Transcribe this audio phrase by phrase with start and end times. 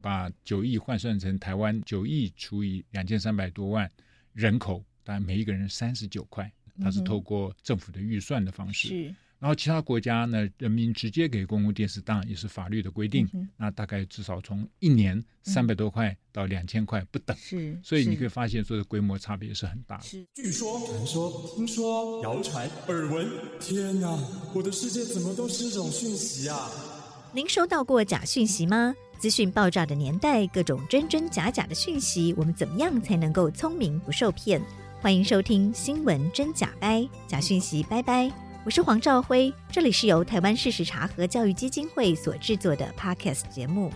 [0.00, 3.90] 把九亿换算成台湾九亿除以两千三百多万
[4.32, 8.88] 人口，当然每一个人三十九块，它是透过政府的预算的方式。
[8.88, 9.14] 是。
[9.40, 13.24] 然后其他国家呢，人民直接给公共电视，当然也是法律的规定。
[13.32, 17.36] 嗯、那大概至少从一年三百多块到两千块不等。
[17.36, 17.78] 是。
[17.80, 20.02] 所以你可以发现，说的规模差别是很大的。
[20.02, 20.26] 是。
[20.34, 23.28] 据说、传说、听说、谣传、耳闻，
[23.60, 24.08] 天哪！
[24.52, 26.68] 我的世界怎么都是这种讯息啊？
[27.30, 28.94] 您收到过假讯息吗？
[29.18, 34.62] 资讯爆炸的年代，各种真真假假的讯息，我们怎么样才能够聪明不受骗？
[35.02, 38.32] 欢迎收听《新闻真假掰》，假讯息拜拜。
[38.64, 43.92] 我是黄兆辉，这里是由台湾事实查核教育基金会所制作的 Podcast 节目。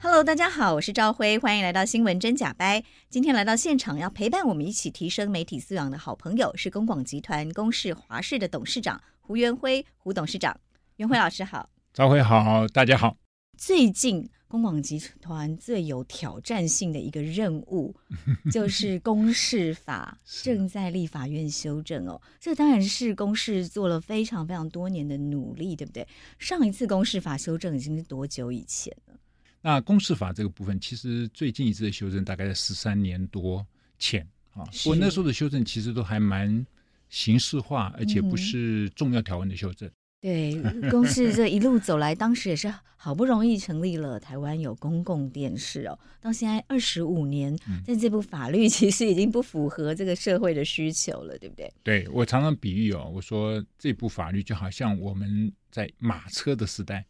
[0.00, 2.82] Hello，大家好，我是兆辉，欢迎来到新闻真假掰。
[3.08, 10.58] 今天来到现场要陪伴我们一起提升媒体素养的好朋友是公广集团公视华视的董事长胡元辉，胡董事长，
[10.96, 13.16] 元辉老师好，兆辉好，大家好。
[13.56, 14.28] 最近。
[14.48, 17.96] 公广集团最有挑战性的一个任务，
[18.52, 22.20] 就是公示法 正在立法院修正哦。
[22.38, 26.06] 这当然是公示做了非常非常多年的努力，对不对？
[26.38, 29.14] 上一次公示法修正已经是多久以前了？
[29.62, 33.66] 那公示法这个部分，其实最近一次的修正大概在十三年多
[33.98, 34.20] 前
[34.52, 34.68] 啊。
[34.84, 36.66] 我那时候的修正其实都还蛮
[37.12, 39.88] 形式化，而且不是重要条文的修正。
[40.18, 40.54] 对，
[40.90, 47.54] 公视这一路走来，当时也是好不容易成立了台湾有公共电视哦， 到现在二十五年，
[47.84, 51.70] 但这部法律其实已经不符合这个社会的需求了，对不对？
[51.82, 57.04] 对，我常常比喻哦，我说这部法律就好像我们在马车的时代，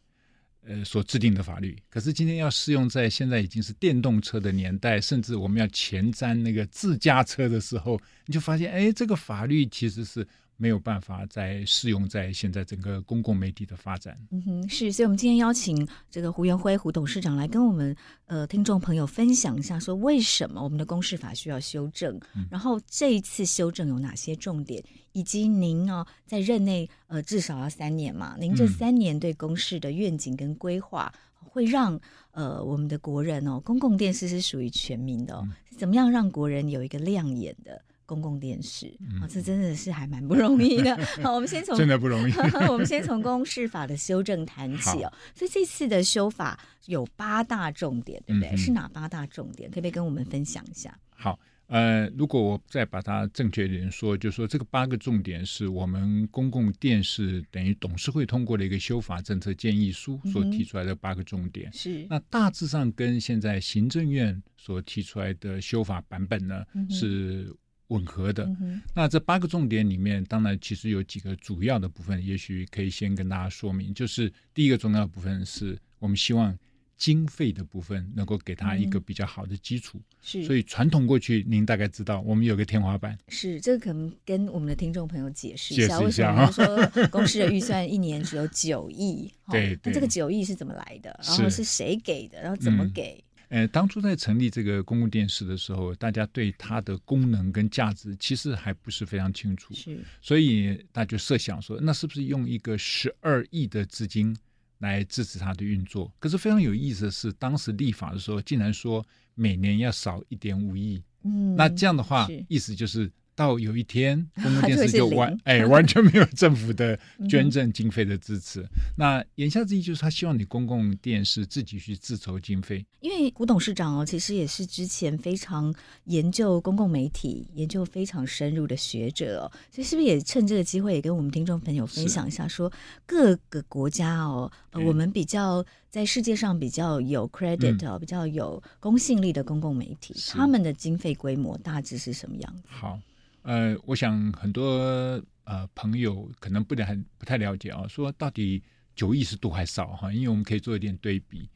[0.65, 10.27] 呃，所制定的法律，可是今天要适用在现在已经是电动车的年代，甚至我们要前瞻那个自驾车的时候，你就发现，哎，这个法律其实是。
[10.57, 14.17] 没有办法再适用在现在整个公共媒体的发展。
[14.31, 17.95] 嗯哼，是，所以我们今天邀请这个胡元辉胡董事长来跟我们
[18.27, 31.99] 呃听众朋友分享一下，说为什么我们的公示法需要修正，嗯、然后这一次修正有哪些重点，以及您哦在任内呃至少要三年嘛，您这三年对公示的愿景跟规划，会让
[32.31, 37.81] 呃我们的国人哦，公共电视是属于全民的哦，嗯、怎么样让国人有一个亮眼的？
[38.05, 38.87] 公共电视
[39.21, 40.95] 啊、这真的是还蛮不容易的。
[41.23, 42.33] 好，我们先从真的不容易。
[42.69, 45.11] 我们先从公视法的修正谈起哦。
[45.33, 48.49] 所以这次的修法有八大重点，对不对？
[48.49, 49.69] 嗯、是哪八大重点？
[49.69, 50.97] 可不可以跟我们分享一下？
[51.09, 61.69] 好，呃，如果我再把它正确一点说，就是说这个八个重点是我们公共电视等于董事会通过的一个修法政策建议书所提出来的八个重点。
[61.69, 62.07] 嗯、是。
[62.09, 67.55] 那大致上跟现在行政院所提出来的修法版本呢、嗯、是。
[67.87, 68.49] 吻合的，
[68.95, 73.93] 那这八个重点里面，当然其实有几个主要的部分，也许可以先跟大家说明。
[73.93, 76.57] 就是第一个重要的部分是我们希望
[76.97, 80.01] 经费的部分能够给他一个比较好的基础。
[80.21, 83.17] 是，所以传统过去，您大概知道，我们有个天花板。
[83.27, 89.29] 是，这个可能跟我们的听众朋友解释一下，为什么说公司的预算一年只有九亿？
[89.51, 91.19] 对，那这个九亿是怎么来的？
[91.27, 92.41] 然后是谁给的？
[92.41, 93.21] 然后怎么给？
[93.53, 104.35] 呃，当初在成立这个公共电视的时候，大家对它的功能跟价值其实还不是非常清楚，是，所以大家就设想说，那是不是用一个十二亿的资金
[104.79, 106.11] 来支持它的运作？
[106.17, 109.05] 可是非常有意思的是，当时立法的时候，竟然说
[109.35, 113.11] 每年要少一点五亿，嗯，那这样的话，意思就是。
[113.35, 116.99] 到有一天， 公共电视就完，哎， 完全没有政府的
[117.29, 118.61] 捐赠经费的支持。
[118.61, 118.67] 嗯、
[118.97, 122.85] 那言下之意就是，他希望你公共电视自己去自筹经费。
[122.99, 125.73] 因为古董事长哦，其实也是之前非常
[126.05, 132.71] 研究公共媒体、研究非常深入的学者哦，所以是不是也趁这个机会，也跟我们听众朋友分享一下，说
[133.05, 142.61] 各个国家哦，呃、我们比较在世界上比较有 credit 哦，嗯、比较有公信力的公共媒体，他们的经费规模大致是什么样子？
[142.67, 142.97] 好。
[143.43, 148.61] 呃，我想很多呃朋友可能不太很不太了解啊，说到底
[148.95, 150.11] 九亿是多还少哈？
[150.11, 151.49] 因为我们可以做一点对比。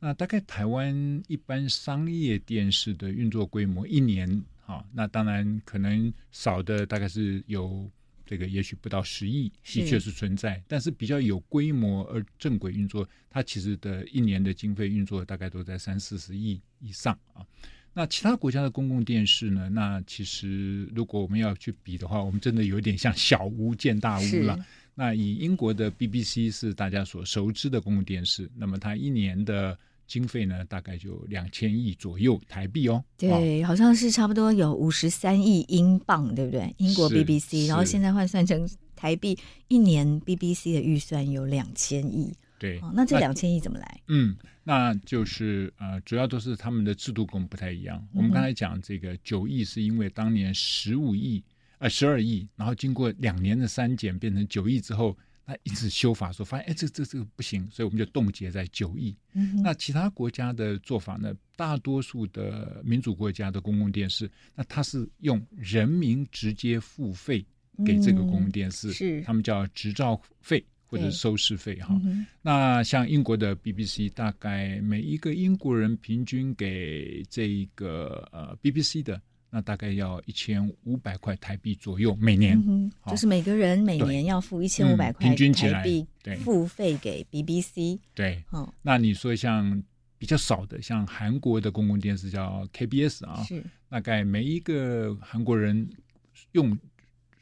[0.00, 7.90] 那大概台湾一般商业电视的运作规模一年哈，那当然可能少的大概是有
[8.26, 10.56] 这个，也许不到十亿，的确是存在。
[10.56, 17.44] 是但是比较有规模而正轨运作，它其实的一年的经费运作大概都在三四十亿以上啊。
[17.94, 19.68] 那其他国家的公共电视呢？
[19.70, 24.58] 那其实如果我们要去比的话，我们真的有点像小巫见大巫了。
[24.96, 29.76] 那以英国的 BBC 是大家所熟知的公共电视，那么它一年的
[30.06, 33.02] 经费呢，大概就两千亿左右台币哦。
[33.16, 36.74] 对，好像是差不多有五十三亿英镑，对不对？
[36.78, 39.38] 英国 BBC，然后现在换算成台币，
[39.68, 42.32] 一年 BBC 的预算有两千亿。
[42.58, 44.00] 对，哦，那这两千亿怎么来？
[44.06, 48.04] 嗯，那就是呃，主要都是他们的制度跟我们不太一样。
[48.12, 51.40] 我们刚才讲这个九亿，是因为当年十五亿
[51.78, 55.16] 呃十二亿，然后经过两年的删减变成九亿之后。
[55.46, 59.14] 那一直修法说，发现哎，这这这个不行，所以我们就冻结在九亿。
[59.34, 61.34] 嗯、那其他国家的做法呢？
[61.54, 67.44] 大多数的民主国家的公共电视，那它是用人民直接付费
[67.84, 71.98] 给这个公共电视，嗯、是他们叫执照费或者收视费哈。
[72.04, 79.20] 嗯、那像英国的 BBC，大概每一个英国人平均给这一个呃 BBC 的。
[79.50, 86.04] 那大概要一千五百块台币左右每年，嗯，就是每个人每年要付一千五百块平均台币
[86.40, 87.96] 付费给 BBC。
[88.16, 89.80] 对，嗯，那你说像
[90.18, 93.62] 比较少的，像韩国的公共电视叫 KBS 啊，是。
[93.88, 95.88] 大概每一个韩国人
[96.50, 96.76] 用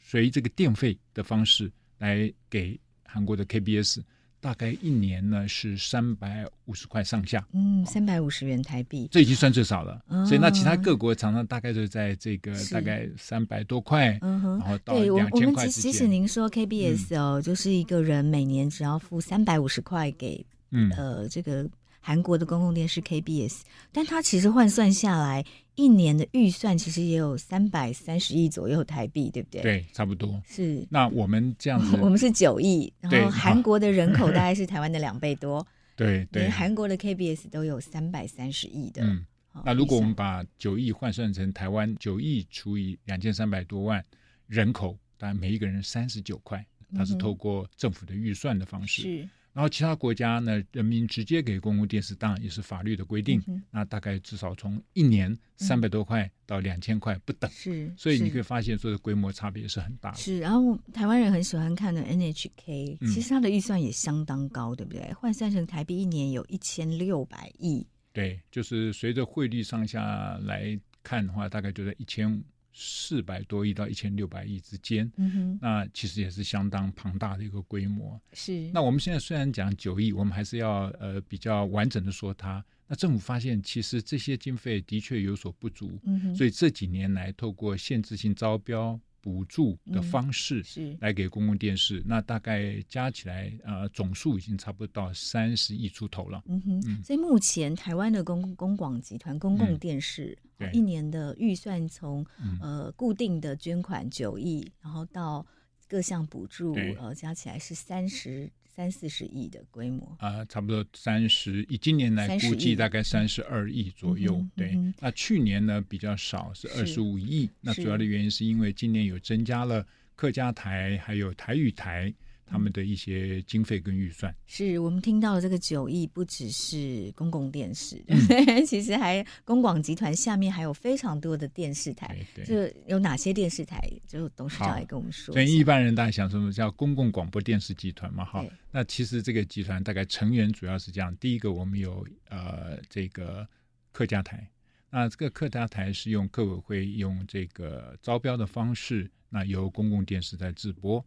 [0.05, 2.79] 随这个电费的方式来给
[3.13, 4.01] 韩国的 KBS。
[4.43, 10.03] 大概一年呢是三百五十块上下，嗯，三百五十元台币，这已经算最少了。
[10.09, 15.93] 哦、所以那其他各国常常大概就在这个大概三百多块，嗯哼，然后到两千块之间。
[15.93, 21.71] 即使您说 KBS 哦，嗯、就是一个人每年只要付三百五十块给，嗯，呃，这个。
[22.05, 23.61] 韩国的公共电视 KBS，
[23.93, 29.63] 但它其实换算下来，一年的预算其实也有三百三十亿左右台币，对不对？
[29.63, 30.87] 对，差不多是。
[30.91, 35.67] 那我们这样子， 我们是九亿，然后韩国的人口大概是台湾的两倍多，
[35.97, 36.43] 对对。
[36.43, 39.03] 连韩国的 KBS 都有三百三十亿的。
[39.03, 39.25] 嗯，
[39.65, 44.05] 那如果我们把九亿换算成台湾九亿除以两千三百多万
[44.47, 46.65] 人口，当然每一个人三十九块，
[46.95, 49.03] 它是透过政府的预算的方式。
[49.03, 49.29] 是。
[49.53, 53.43] 然后其他国家呢，人民直接给公共电视，当然也是法律的规定。
[53.47, 57.51] 嗯、那大概至少从一年三百多块到两千块不等。
[57.51, 60.17] 是，所以你可以发现，说的规模差别是很大的。
[60.17, 65.13] 是，然后台湾人很喜欢看的 NHK，其实它的预算也相当高，嗯、对不对？
[65.13, 67.87] 换算成台币，一年有一千六百亿。
[68.15, 72.43] 对，就是随着汇率上下来看的话，大概就在一千。
[72.73, 78.21] 四百多亿到一千六百亿之间，嗯哼，那其实也是相当庞大的一个规模。
[78.33, 82.65] 是，那我们现在虽然讲九亿，我们还是要呃比较完整的说它。
[82.89, 86.01] 那政府发现其实这些经费的确有所不足，
[86.37, 88.99] 所以这几年来透过限制性招标。
[89.23, 96.43] 补助的方式是来给公共电视，嗯、那大概加起来呃总数已经差不多到三十亿出头了。
[96.47, 105.47] 嗯哼，嗯，所以目前台湾的公公广集团公共电视、嗯、一年的预算从、嗯、呃固定的捐款九亿，然后到
[105.89, 108.51] 各项补助呃加起来是三十。
[108.75, 114.35] 三四十亿的规模啊、呃，差不多三十，以今年来估计大概三十二亿左右。
[114.35, 117.51] 嗯、对，嗯、那去年呢比较少，是二十五亿。
[117.61, 119.87] 那主要的原因是因为今年有增加了
[120.17, 122.15] 客家台还有台语台。
[122.53, 128.21] 他们的一些经费跟预算，是我们听到的这个九亿，不只是公共电视，嗯、
[128.67, 132.15] 其实还公广集团下面还有非常多的电视台。
[132.35, 133.81] 对，对，就有哪些电视台？
[134.07, 135.33] 就董事长也跟我们说。
[135.33, 138.23] 所以一般人大家想什么叫公共广播电视集团嘛？
[138.23, 143.49] 哈，那其实这个集团大概成员主要是这样：第一个，我们有呃这个
[143.93, 144.47] 客家台，
[144.91, 151.03] 那这个客家台是用客委会用这个招标的方式，那由公共电视在直播。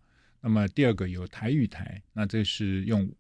[0.45, 3.12] 那么第二个有台语台，那这是用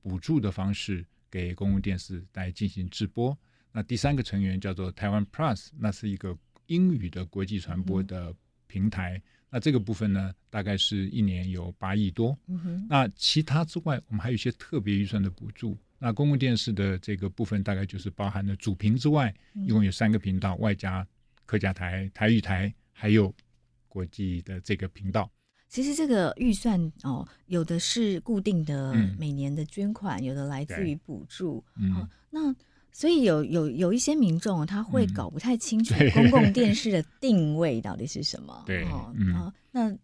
[0.00, 3.38] 补助的方式给公共电视来进行直播。
[3.70, 6.34] 那第三个成员叫做台湾 Plus，那是一个
[6.68, 8.34] 英语的国际传播的
[8.66, 9.18] 平台。
[9.18, 12.34] 嗯、那这个部分呢，大概是一年有八亿多。
[12.88, 15.76] 那其他之外，我们还有一些特别预算的补助。
[15.98, 19.30] 那公共电视的这个部分，大概就是包含了主频之外，
[19.66, 21.06] 一共有三个频道，外加
[21.44, 23.30] 客家台、台语台，还有
[23.86, 25.30] 国际的这个频道。
[25.70, 31.64] 其实这个预算哦，有的是固定的每年的捐款，嗯、有的来自于补助。
[31.76, 32.54] 嗯、哦，那
[32.90, 38.64] 所以有有有一些民众他会搞不太清楚公共 电视的定位到底是什么。
[38.66, 39.96] 对，哦，那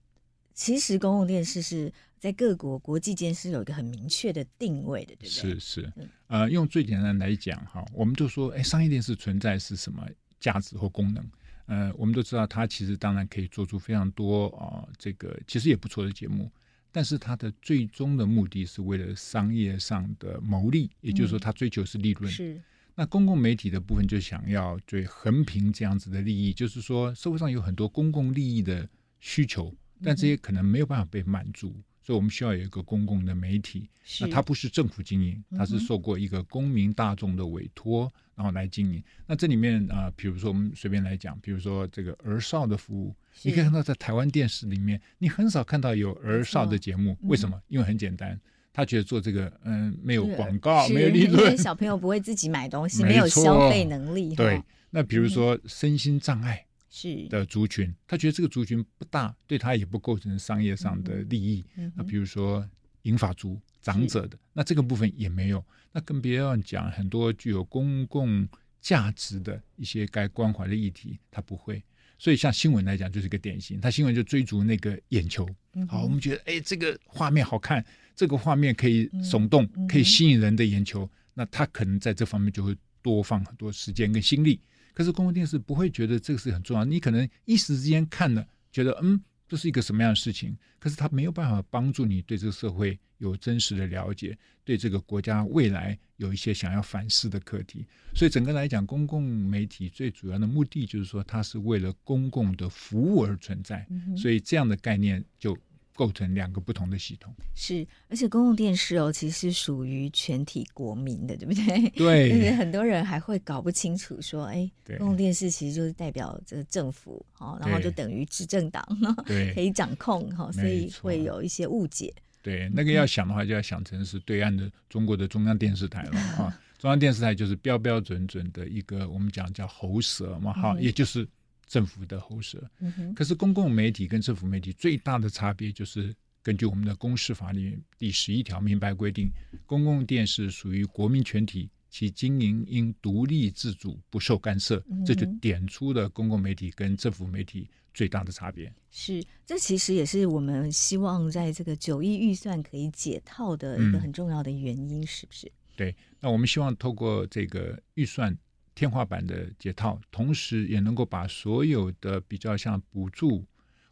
[0.55, 5.59] 其实公共电视是在各国国际间是有一个很明确的定位的，对不对？
[5.59, 5.93] 是是，
[6.29, 10.07] 呃，用最简单来讲哈，我们就说，哎，商业电视存在是什么
[10.39, 11.29] 价值或功能？
[11.67, 16.51] 呃，我们都知道，他其实当然可以做出非常多啊、呃，这个其实也不错的节目，
[16.93, 22.31] 但是他的最终的目的是为了商业上的牟利，也就是说，他追求是利润。
[22.31, 22.63] 嗯、是。
[22.95, 28.89] 那公共媒体的部分就想要对横平这样子的利益，就是说，社会上有很多公共利益的
[29.21, 31.75] 需求，但这些可能没有办法被满足。
[31.77, 39.03] 嗯所以我们需要有一个公共的媒体，那它不是政府经营，它是受过一个公民大众的委托，然后来经营。
[39.27, 47.61] 那这里面啊，比如说我们随便来讲，比如说这个儿少的服务，你可以看到在台湾电视里面，你很少看到有儿少的节目，嗯、为什么？
[47.67, 48.39] 因为很简单。
[48.73, 54.35] 他觉得做这个嗯没有广告，没有利润，因为小朋友不会自己买东西，没，没有消费能力。
[54.37, 56.66] 对，那比如说身心障碍
[56.99, 61.63] 是的族群，他觉得这个族群不大，对他也不构成商业上的利益。
[61.77, 62.67] 嗯、那比如说
[63.03, 65.63] 银发族长者的，那这个部分也没有。
[65.93, 68.49] 那更别要讲很多具有公共
[68.81, 71.85] 价值的一些该关怀的议题，他不会。
[72.19, 75.47] 所以像新闻来讲，就是一个典型，他新闻就追逐那个眼球。
[75.75, 77.85] 嗯、好，我们觉得哎，这个画面好看，
[78.15, 84.59] 这个画面可以耸动，嗯、可以吸引人的眼球，那他可能在这方面就会多放很多时间跟心力。
[84.97, 89.23] 可是公共电视不会觉得这个是很重要，你可能一时之间看了，觉得嗯。
[89.49, 90.57] 这是一个什么样的事情？
[90.81, 97.87] 可是它没有办法帮助你对这个社会有真实的了解，对这个国家未来有一些想要反思的课题。
[98.13, 103.87] 所以整个来讲，公共媒体最主要的目的就是说，它是为了公共的服务而存在。
[104.17, 105.57] 所以这样的概念就。
[105.97, 111.91] 构成两个不同的系统是，而且公共电视哦，其实属于全体国民的，对不对？
[111.91, 112.31] 对。
[112.31, 118.87] 但是很多人还会搞不清楚，说，哎，公共电视其实就是代表这个政府，哦，然后就等于执政党，
[119.25, 122.13] 对，可以掌控，哈，所以会有一些误解。
[122.43, 126.61] 对，那个要想的话，就要想成是对岸的中国的中央电视台了 啊。
[126.79, 131.27] 中央电视台就是标标准准的一个，我们讲叫喉舌嘛，哈，也就是。
[131.67, 132.71] 政府的喉舌，
[133.15, 139.29] 可是公共媒体跟政府媒体最大的差别就是，根据我们的公示法里面第十一条明白规定，
[139.67, 144.81] 公共电视属于国民全体，其经营应独立自主，不受干涉。
[145.05, 148.73] 这就点出了公共媒体跟政府媒体最大的差别。
[148.91, 155.51] 是，这其实也是我们希望在这个九亿预算可以解套的一个很重要的原因，是不是？
[155.75, 158.39] 对，那我们希望透过这个预算。
[158.77, 163.43] 天花板的解套，同时也能够把所有的比较像补助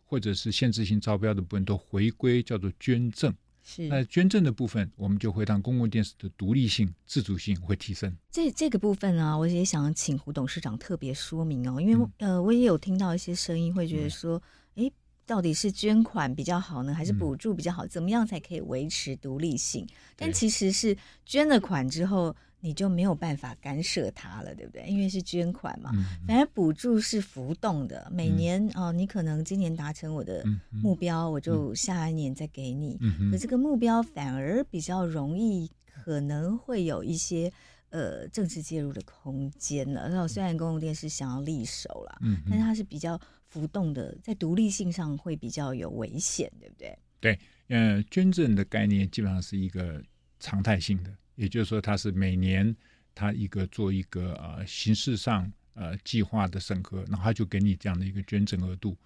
[0.05, 3.35] 或者是限制性招标的部分都回归叫做捐赠。
[3.63, 8.15] 是，那捐赠的部分，我们就会让公共电视的独立性、自主性会提升。
[8.31, 14.37] 这这个部分呢、啊，我也想请胡董事长特别说明哦，因为、嗯、呃，我也有听到一些声音，会觉得说，
[14.75, 14.93] 哎、嗯，
[15.25, 17.87] 到底是捐款比较好呢，还是补助比较好？
[17.87, 19.89] 嗯、怎么样才可以维持独立性？
[20.15, 22.37] 但其实是捐了款之后。
[22.65, 24.87] 你就没有办法干涉它了，对不对？
[24.87, 25.91] 因为是捐款嘛。
[25.93, 32.97] 嗯、反而补助是浮动的，每年、嗯、哦，你可能今年达成我的目标，嗯、我就下一年再给你。
[33.03, 37.53] 嗯、可这个目标反而比较容易，可能会有一些
[37.91, 40.09] 呃政治介入的空间了。
[40.09, 46.99] 然后虽然公共电视想要立守了，嗯、但是它是比较浮动的，在独立性上会比较有危险，对不对？
[47.21, 50.03] 对，呃，捐赠的概念基本上是一个
[50.41, 51.13] 常态性的。
[51.37, 52.75] 也就是说，它是每年
[53.15, 58.97] 它一个做一个呃形式上呃计划的审核，然后他就给你这样的一个捐赠额度。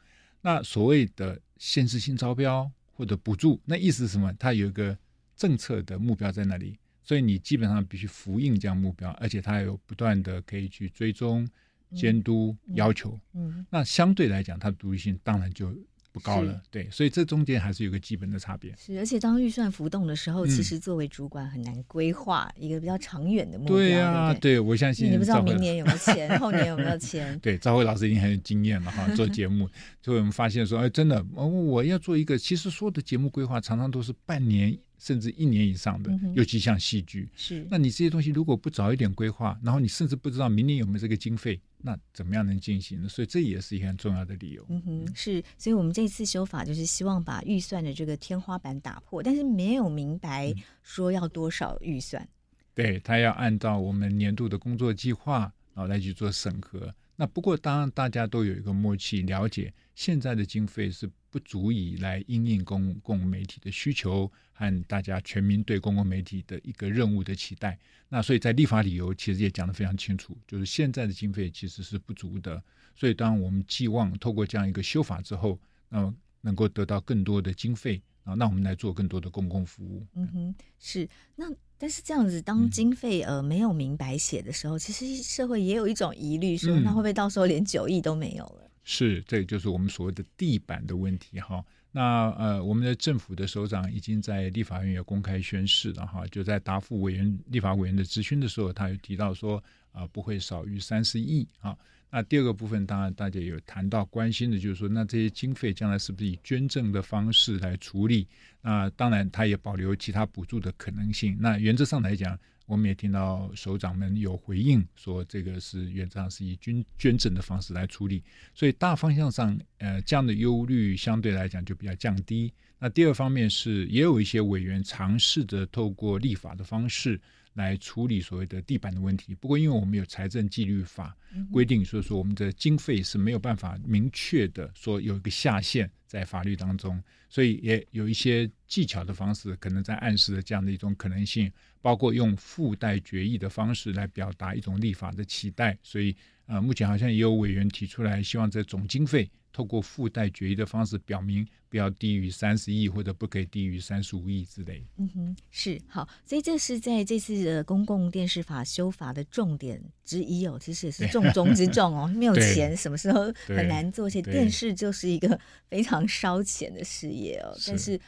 [0.41, 4.33] 那所谓的限制性招标或者补助，那意思是什么？
[4.35, 4.97] 它有一个
[5.37, 11.49] 政策的目标在那里，所以你基本上必须符应这样目标，而且它有不断的可以去追踪、
[11.95, 13.19] 监督、要求。
[13.35, 15.75] 嗯，嗯，那相对来讲，它的独立性当然就。
[16.19, 18.75] 不高了，对，所以这中间还是有个基本的差别。
[18.77, 23.77] 是，而且当预算浮动的时候，嗯、其实作为主管很难规划一个比较长远的目标。
[23.77, 27.39] 对啊，对，我相信你不知道明年有没有钱，后年有没有钱。
[27.41, 29.69] 对，赵辉老师已经很有经验了哈，做节目，
[30.03, 34.77] 所以我们发现说，哎，真的，我要做一个，其实所有的节目规划常常都是半年。
[34.99, 37.67] 甚至一年以上的，尤其像戏剧，是。
[37.71, 43.09] 那你这些东西如果不早一点规划，然后你甚至不知道明年有没有这个经费，那怎么样能进行呢？
[43.09, 44.67] 所以这也是一个很重要的理由。
[44.69, 45.43] 嗯哼，是。
[45.57, 50.53] 所以我们这次修法就是希望把预算的这个天花板打破，但是没有明白
[50.83, 52.23] 说要多少预算。
[52.23, 52.29] 嗯、
[52.75, 56.93] 对，他要按照我们年度的工作计划，然后来去做审核。
[57.21, 61.11] 那不过当然大家都有一个默契，了解现在的经费是。
[61.31, 67.79] 不足以来因应公共媒体的需求和大家全民对公共媒体的一个任务的期待。
[68.09, 72.63] 那所以在立法理由其实也讲得非常清楚，就是现在的经费其实是不足的。
[72.97, 75.61] 所以当我们寄望透过这样一个修法之后，
[75.91, 80.07] 那么能够得到更多的经费啊，那我们来做更多的公共服务。
[80.15, 81.09] 嗯哼，是。
[81.35, 81.47] 那
[81.79, 88.71] 但是这样子，当经费呃没有明白写的时候，嗯、其实社会也有一种疑虑，说那会不会到时候连九亿都没有了？
[88.85, 91.65] 是，这就是我们所谓的地板的问题哈。
[91.91, 99.57] 那呃，我们的政府的首长已经在立法院也公开宣誓了哈，就在答复委员、立法委员的咨询的时候，他有提到说
[99.91, 101.75] 啊、呃，不会少于三十亿啊。
[102.11, 108.27] 那第二个部分，当然大家有谈到关心的，就是说，那这些经费将来是不是以捐赠的方式来处理？
[108.63, 111.37] 那当然，他也保留其他补助的可能性。
[111.39, 118.23] 那原则上来讲，我们也听到首长们有回应，说这个是原则上是以捐捐赠的方式来处理，
[118.55, 122.53] 所以大方向上，呃，这样的忧虑相对来讲就比较降低。
[122.79, 127.21] 那第二方面是，也有一些委员尝试着透过立法的方式
[127.59, 129.35] 来处理所谓的地板的问题。
[129.35, 131.15] 不过，因为我们有财政纪律法
[131.53, 141.53] 规定，所以说我们的经费是没有办法明确的说有一个下限在法律当中，所以也有一些技巧的方式，可能在暗示的这样的一种可能性。
[141.81, 146.15] 包括用附带决议的方式来表达一种立法的期待，所以
[146.47, 154.85] 呃，目前好像也有委员提出来，希望这总经费透过附带决议的方式表明不要低于三十亿或者不可以低于三十五亿之类。
[154.97, 162.07] 嗯哼，是好，所以这是在这次的公共电视法修法的重点之一哦，其实也是重中之重哦。
[162.15, 164.07] 没有钱，什么时候很难做？
[164.07, 165.39] 而且电视就是一个
[165.69, 167.57] 非常烧钱的事业哦。
[167.67, 168.01] 但是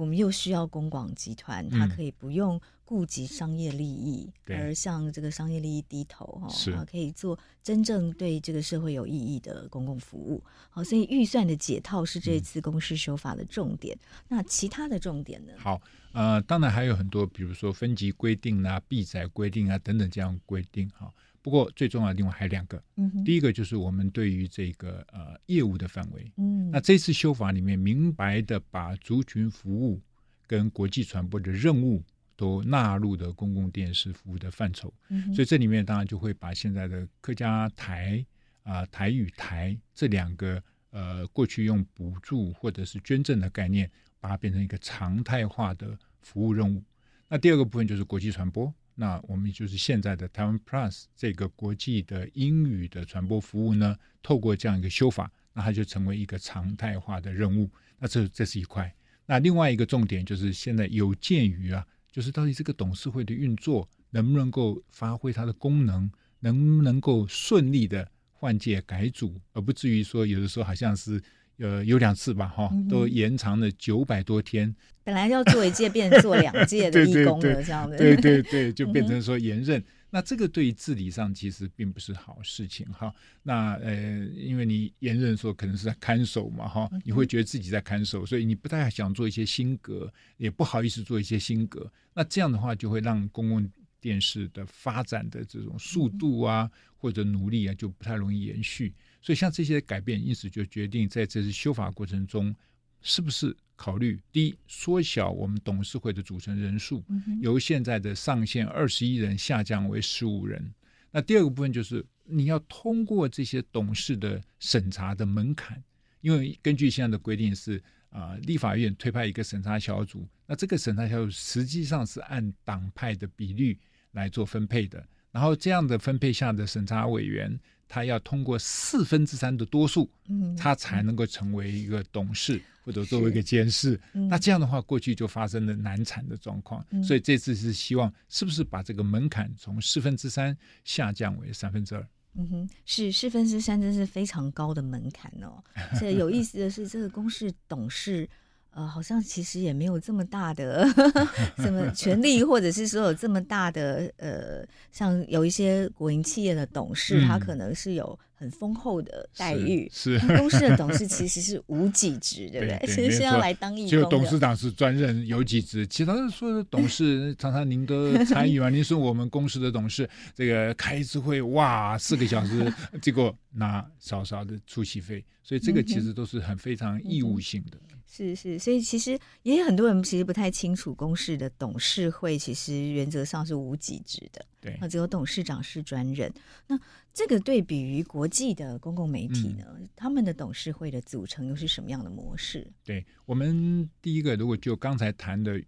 [0.00, 2.60] 我们又需要公广集团，它可以不用。
[2.90, 10.42] 顾及商业利益，而向这个商业利益低头哈，啊，可以做真正对这个社会有意义的公共服务。
[10.70, 13.96] 好，所以预算的解套是这次公示修法的重点。
[13.96, 14.24] 嗯。
[14.26, 15.52] 那其他的重点呢？
[15.56, 15.80] 好，
[16.10, 21.14] 呃，当然还有很多，比如说分级规定啊、备载规定啊等等这样规定哈。
[21.42, 30.00] 不过最重要的另外还有两个，嗯，第一个就是我们对于这个呃业务的范围，嗯，那这次修法里面明白的把族群服务
[30.46, 32.02] 跟国际传播的任务。
[32.36, 38.24] 都纳入的公共电视服务的范畴，嗯，所以这里面当然就会把现在的客家台
[38.62, 46.82] 啊、呃、台语台这两个呃过去用补助或者是捐赠的概念，把它变成一个常态化的服务任务。
[47.28, 57.70] 那第二个部分就是国际传播，那我们就是现在的台湾 Plus 这个国际的英语的传播服务呢，透过这样一个修法，那它就成为一个常态化的任务。
[57.98, 58.94] 那这这是一块。
[59.24, 61.86] 那另外一个重点就是现在有鉴于啊。
[62.12, 71.22] 就是到底这个董事会的运作能不能够发挥它的功能，能不能够顺利的换届改组，而不至于说有的时候好像是
[71.60, 74.68] 呃有两次吧哈，都延长了九百多天。
[74.68, 77.96] 嗯、本来要做一届，变成做两届的 义工了，这样的。
[77.96, 79.82] 对对对，就变成说延任。
[80.12, 83.14] 那这个对于治理上其实并不是好事情哈。
[83.44, 91.88] 那呃，因为你延任说可能是在看守嘛哈，你会觉得自己在看守，所以你不太想做一些新格，也不好意思做一些新格。
[92.12, 98.92] 那这样的话，就会让公共电视的发展的这种速度啊，或者努力啊，就不太容易延续。
[99.20, 102.54] 所以像这些改变，因此就决定在这次修法过程中，
[103.02, 103.56] 是不是？
[103.76, 107.02] 考虑第一，缩小我们董事会的组成人数，
[107.40, 110.70] 由现在的上限二十一人下降为十五人。
[111.10, 115.82] 那第二个部分就是你要通过这些董事的审查的门槛，
[116.20, 123.78] 因为根据现在的规定是啊、呃，立法院推派一个审查小组，那这个审查小组实际上是按党派的比率
[124.10, 125.02] 来做分配的，
[125.32, 127.58] 然后这样的分配下的审查委员，
[127.90, 132.62] 他要通过四分之三的多数，嗯他才能够成为一个董事。
[132.82, 142.08] 或者作为一个监事，嗯，那这样的话，过去就发生了难产的状况，嗯，所以这次是希望是不是把这个门槛从四分之三下降为三分之二？
[142.34, 145.62] 嗯哼，是四分之三，真是非常高的门槛哦。
[146.00, 148.28] 这有意思的是，这个公视董事。
[148.72, 150.86] 呃，好像其实也没有这么大的
[151.58, 159.90] 什么权力，或者是说有这么大的呃，像有一些国营企业的董事，嗯，他可能是有很丰厚的待遇。
[159.92, 162.80] 是，公司的董事其实是无几职，对不对？
[162.86, 164.04] 其实是要来当义工的。
[164.04, 168.70] 就董事长是专任有几职，其他的说的董事常常您都参与嘛？
[168.70, 177.76] 您是我们公司的董事，这个开一次会哇，四个小时，结果拿少少的出席费，所以这个其实都是很非常义务性的。
[177.90, 186.28] 嗯是是，所以其实也有很多人其实不太清楚，公视的董事会其实原则上是无给职的，对，那只有董事长是专任。
[186.66, 186.76] 那
[187.14, 192.68] 这个对比于国际的公共媒体呢，嗯，他们的董事会的组成又是什么样的模式？
[192.84, 195.62] 对我们第一个，如果就刚才谈的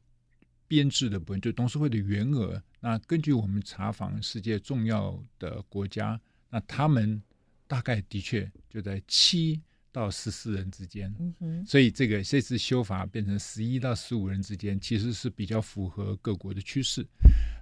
[0.67, 7.23] 编制的部分，就董事会的员额，那根据我们查访世界重要的国家，那他们
[7.69, 9.63] 大概的确就在七。
[9.93, 17.07] 到十四人之间，嗯，所以这个这次修法变成十一到十五人之间，其实是比较符合各国的趋势。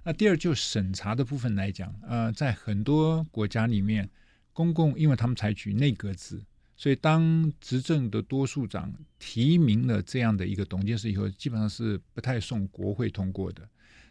[0.05, 4.09] 那第二，就审查的部分来讲，呃，在很多国家里面，
[4.53, 6.41] 公共因为他们采取内阁制，
[6.77, 13.67] 所以当执政的多数长提名了这样的一个董监事以后，基本上是不太送国会通过的。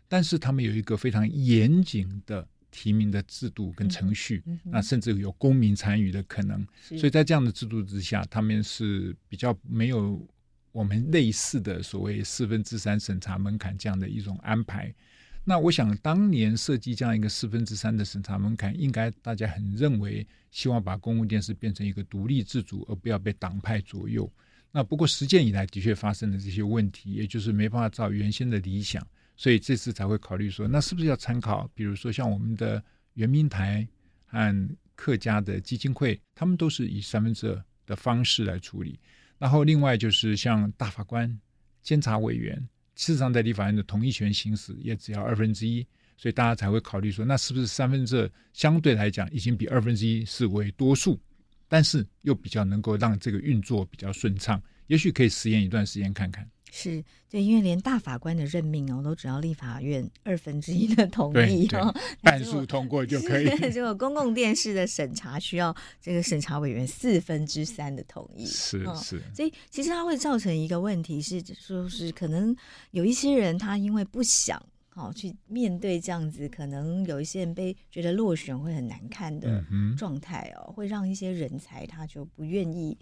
[0.06, 2.46] 但是他们有一个非常严谨的。
[2.70, 10.26] 提名的制度跟程序，嗯嗯、那甚至有公民参与的可能，所以在这样的制度之下，他们是比较没有
[10.72, 14.94] 我们类似的所谓四分之三审查门槛这样的一种安排。
[15.42, 24.30] 那我想当年设计这样一个四分之三的审查门槛，应该大家很认为，希望把公共电视变成一个独立自主，而不要被党派左右。
[24.70, 29.04] 那不过实践以来的确发生了这些问题，也就是没办法照原先的理想，
[29.40, 33.88] 所以这次才会考虑说，那是不是要参考，比如说像我们的圆明台
[34.26, 39.00] 和客家的基金会，他们都是以三分之二的方式来处理。
[39.38, 41.40] 然后另外就是像大法官、
[41.80, 42.54] 监察委员，
[42.96, 45.82] 事实上在立法院的同意权行使也只要二分之一，
[46.18, 51.18] 所以大家才会考虑说，那是不是三分之二相对来讲已经比二分之一是为多数？
[51.66, 56.46] 但是又比较能够让这个运作比较顺畅，也许可以实验一段时间看看。
[56.70, 63.48] 是对，因为连大法官的任命哦，都只要立法院二分之一的同意哦，半数通过就可以。
[63.70, 69.22] 结果公共电视的审查需要这个审查委员四分之三的同意，是是。
[69.34, 72.54] 所以其实它会造成一个问题是，就是可能
[72.90, 74.60] 有一些人他因为不想。
[74.92, 79.64] 好，去面对这样子，可能有一些人被觉得落选会很难看的
[79.96, 82.98] 状态哦，嗯、会让一些人才他就不愿意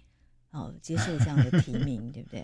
[0.50, 2.40] 哦接受这样的提名，对不对？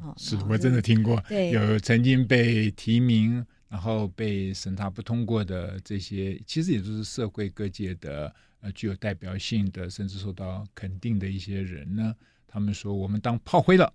[0.00, 12.14] 哦、是，是我真的听过，对有曾经被提名，然后被审查不通过的这些，其实也就是社会各界的呃具有代表性的，甚至受到肯定的一些人呢。
[12.56, 13.92] 他们说我们当炮灰了，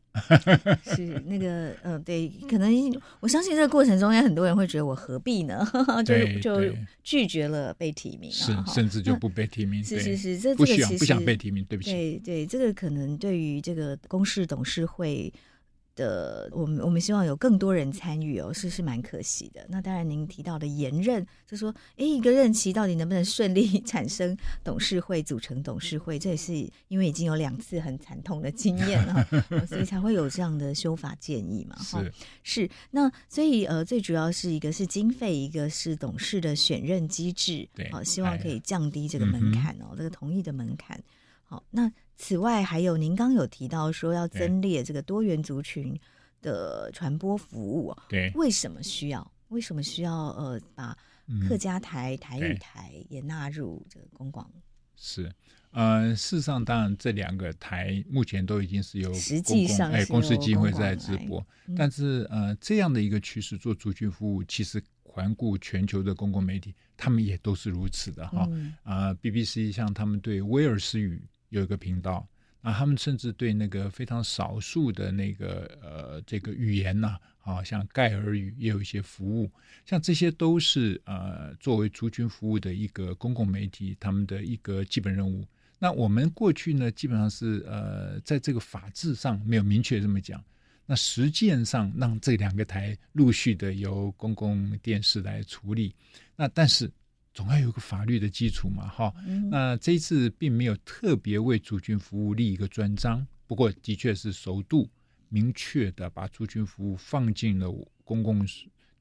[0.84, 2.72] 是那个呃，对，可能
[3.20, 5.68] 我相信这个过程中，也很多人会觉得我何必呢？
[6.06, 6.72] 就就
[7.04, 15.34] 拒绝了被提名，是甚至就不被提名，是是是，这不想不想被提名，对不起，对对，这个可能对于这个公司董事会。
[15.96, 19.66] 的，我们我们希望有更多人参与哦，是是蛮可惜的。
[19.70, 26.18] 那当然，您提到的延任，就说，哎，一个任期到底能不能顺利 产生董事会，组成董事会？
[26.18, 26.54] 这也是
[26.88, 29.28] 因为已经有两次很惨痛的经验了，
[29.68, 31.76] 所以才会有这样的修法建议嘛。
[31.82, 41.02] 是是，那所以呃，最主要是一个是经费，一个是董事的选任机制，对，好，希望可以降低这个门槛哦，这个同意的门槛。
[41.44, 41.92] 好，那。
[42.22, 46.00] 此外，还有您刚有提到说要增列这个多元族群
[46.40, 49.32] 的传播服务，对，为什么需要？
[49.48, 50.28] 为什么需要？
[50.28, 50.96] 呃，把
[51.50, 54.48] 客家台、嗯、台语台也纳入这个公广？
[54.96, 55.34] 是，
[55.72, 68.42] 呃，事实上，当然这两个台目前都已经是由实际上哎公视基金会在直播，嗯、但是呃，这样的一个趋势做族群服务，其实环顾全球的公共媒体，他们也都是如此的哈。
[68.42, 71.20] 啊、嗯呃，BBC 像他们对威尔斯语。
[71.52, 72.28] 有一个频道
[72.62, 79.52] 啊，他们甚至对那个非常少数的那个呃这个语言呐，啊，像盖尔语也有一些服务，
[79.86, 85.46] 像这些都是呃作为族群服务的一个公共媒体，他们的一个基本任务。
[85.78, 90.44] 那我们过去呢，基本上是呃在这个法制上没有明确这么讲，
[90.86, 95.94] 那实践上让这两个台陆续的由公共电视来处理，
[96.36, 96.90] 那但是。
[97.34, 99.14] 总要有个法律的基础嘛，哈。
[99.50, 104.90] 那这一次并没有特别为族群服务立一个专章，不过的确是首度
[105.30, 107.72] 明确的把族群服务放进了
[108.04, 108.46] 公共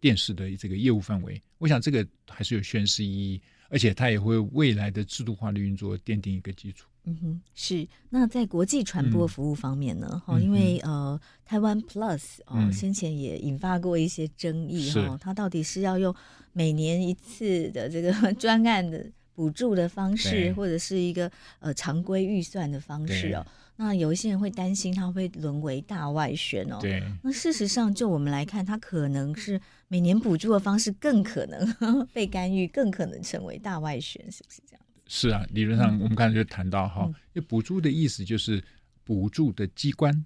[0.00, 1.40] 电视的这个业务范围。
[1.58, 6.89] 我想这个还是有宣示意义，而且它也会未来的制度化的运作奠定一个基础。
[7.04, 7.86] 嗯哼，是。
[8.10, 10.20] 那在国际传播服务方面呢？
[10.26, 16.14] 哈、嗯，因为呃，台湾 Plus 哦，嗯、先前也引发过一些争议哈，是它到底是要用。
[16.52, 23.46] 每年一次的这个 专案的补助的方式，或者是一个呃常规预算的方式哦。
[23.76, 26.78] 那有一些人会担心，它会沦为大外宣哦。
[26.80, 27.00] 对。
[27.22, 34.79] 那事实上，就我们来看，它可能是每年补助的方式更可能 被干预，更可能成为大外宣，是不是这样？
[35.10, 38.62] 是啊，理论上我们刚才就谈到哈，嗯、因为补助的意思就是
[39.04, 40.24] 补助的机关，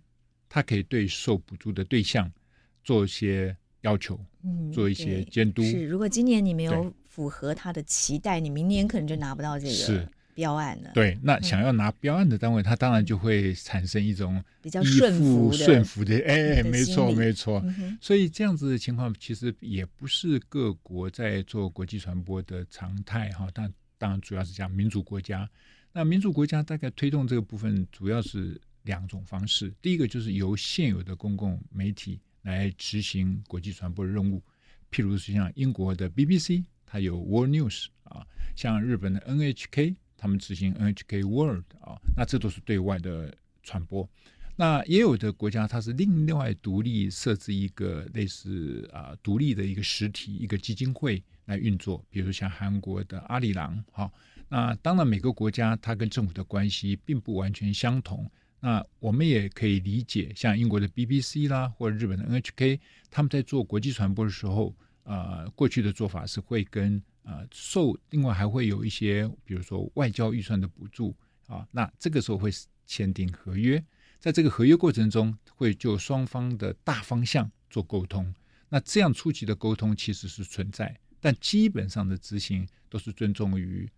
[0.48, 2.30] 它可以对受补助的对象
[2.84, 3.56] 做一些。
[3.84, 5.62] 要求，嗯，做一些监督。
[5.62, 10.90] 是，如果今年你没有符合他的期待，你明年可能就拿不到这个标案了。
[10.94, 16.16] 对，那想要拿标案的单位，他、嗯、当然就会产生一种比较顺服的、顺服的。
[16.26, 17.62] 哎，的没错，没错。
[17.78, 23.46] 嗯、所以这样子的情况，其实也不是各国在做国际传播的常态哈。
[23.52, 23.70] 但
[24.04, 25.48] 当然，主要是讲民主国家。
[25.94, 29.72] 那民主国家大概推动这个部分，主要是两种方式。
[29.80, 32.20] 第一个就是由现有的公共媒体。
[32.42, 34.42] 来执行国际传播任务，
[34.90, 44.06] 譬如是像英国的 BBC，它有 World News 啊，像日本的 NHK，他们执行 NHK World 啊，那这都是对外的传播。
[44.56, 54.12] 那也有的国家，它是另外独立设置一个类似啊独立的一个实体一个基金会来运作，比如像韩国的阿里郎，好，
[54.48, 58.30] 那当然每个国家它跟政府的关系并不完全相同。
[58.60, 62.80] 那我们也可以理解，像英国的 BBC 啦，或者日本的 NHK，
[63.10, 71.14] 他们在做国际传播的时候，呃过去的做法是会跟呃受另外还会有一些比如说外交预算的补助
[71.46, 72.50] 啊，那这个时候会
[72.86, 73.84] 签订合约，
[74.18, 78.34] 在这个合约过程中会就双方的大方向做沟通。
[78.70, 83.88] 那这样初级的沟通其实是存在，但基本上的执行都是尊重于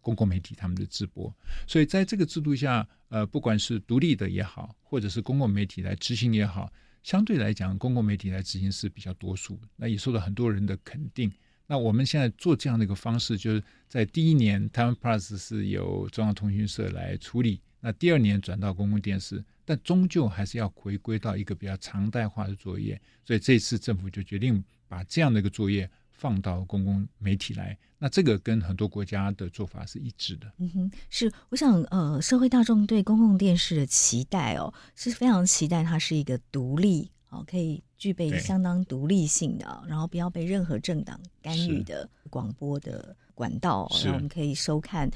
[0.00, 1.32] 公共媒体他们的直播。
[1.64, 6.72] 所以在这个制度下，呃，不管是独立的也好，或者是公共媒体来执行也好，
[7.04, 11.32] 相对来讲，公共媒体来执行是比较多数，那也受到很多人的肯定。
[11.68, 19.44] 那我们现在做这样的一个方式，就是在第一年，台湾 Plus 是由中央通讯社来处理，那第二年转到公共电视。
[19.64, 25.88] 但终究还是要回归到一个比较常态化的作业，所以这次政府就决定把这样的一个作业
[26.22, 27.76] 放到公共媒体来。
[27.98, 30.46] 那这个跟很多国家的做法是一致的。
[30.58, 45.10] 嗯哼，是，我想，呃，社会大众对公共电视的期待哦，是非常期待它是一个独立哦，可以具备相当独立性的，然后不要被任何政党干预的广播的管道，然后我们可以收看。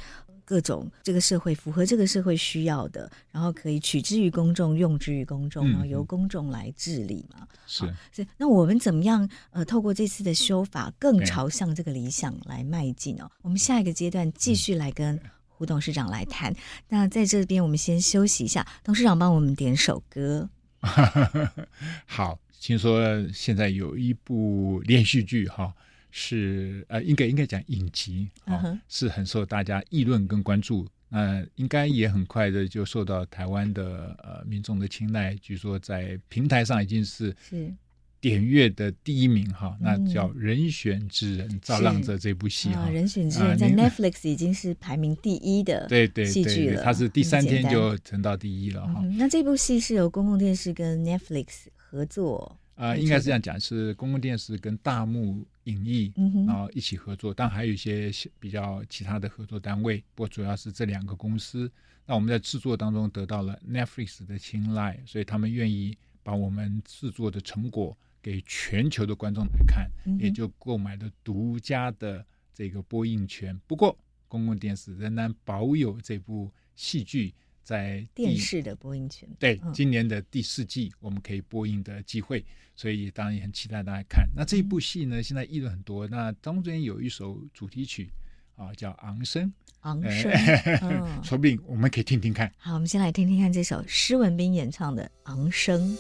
[0.47, 7.47] 各种这个社会符合这个社会需要的，然后可以取之于公众，用之于公众，然后由公众来治理嘛。
[7.67, 8.27] 是、嗯、是。
[8.39, 9.29] 那我们怎么样？
[9.51, 13.29] 呃，透过这次的修法，更朝向这个理想来迈进哦。
[13.43, 16.55] 我们下一个阶段继续来跟胡董事长来谈。
[16.89, 20.49] 那在这边，我们先休息一下，董事长帮我们点首歌。
[22.07, 25.75] 好，听说现在有一部连续剧哈。
[26.19, 28.79] 是呃，应该应该讲影集啊、哦，uh-huh.
[28.89, 30.89] 是很受大家议论跟关注。
[31.11, 35.35] 那、呃、应该也很快的就受到台湾的呃民众的青睐。
[35.43, 37.71] 据说在平台上已经是是
[38.19, 39.77] 点阅的第一名哈、哦。
[39.79, 46.83] 那叫《人选之人》造浪者这部戏哈，啊《人选之人》在 Netflix 已经是排名第一的对对戏剧了。
[46.83, 49.19] 它是第三天就成到第一了哈、嗯。
[49.19, 52.59] 那这部戏是由公共电视跟 Netflix 合作。
[52.77, 56.13] 啊、呃，应该是这样讲，是公共电视跟大幕影艺，
[56.47, 61.73] 然后一起合作，但还有一些比较其他的合作单位，不过主要是这两个公司。
[62.05, 73.59] 那我们在制作当中得到了 Netflix 的青睐，所以他们愿意把我们制作的成果给全球的观众来看，也就购买了独家的这个播映权。
[73.67, 77.35] 不过，公共电视仍然保有这部戏剧。
[77.67, 82.45] 在电视的播映权，对、嗯、今年的第四季我们可以播映的机会，
[82.77, 84.25] 所以当然也很期待大家看。
[84.37, 86.07] 那这一部戏呢，现在议论很多。
[86.07, 88.09] 那当中有一首主题曲
[88.55, 89.49] 啊，叫《昂声》，
[89.81, 90.31] 昂声，
[90.83, 92.49] 嗯、说不定我们可以听听看。
[92.57, 95.99] 好，我们先来听听看这首施文斌演唱的《昂声》。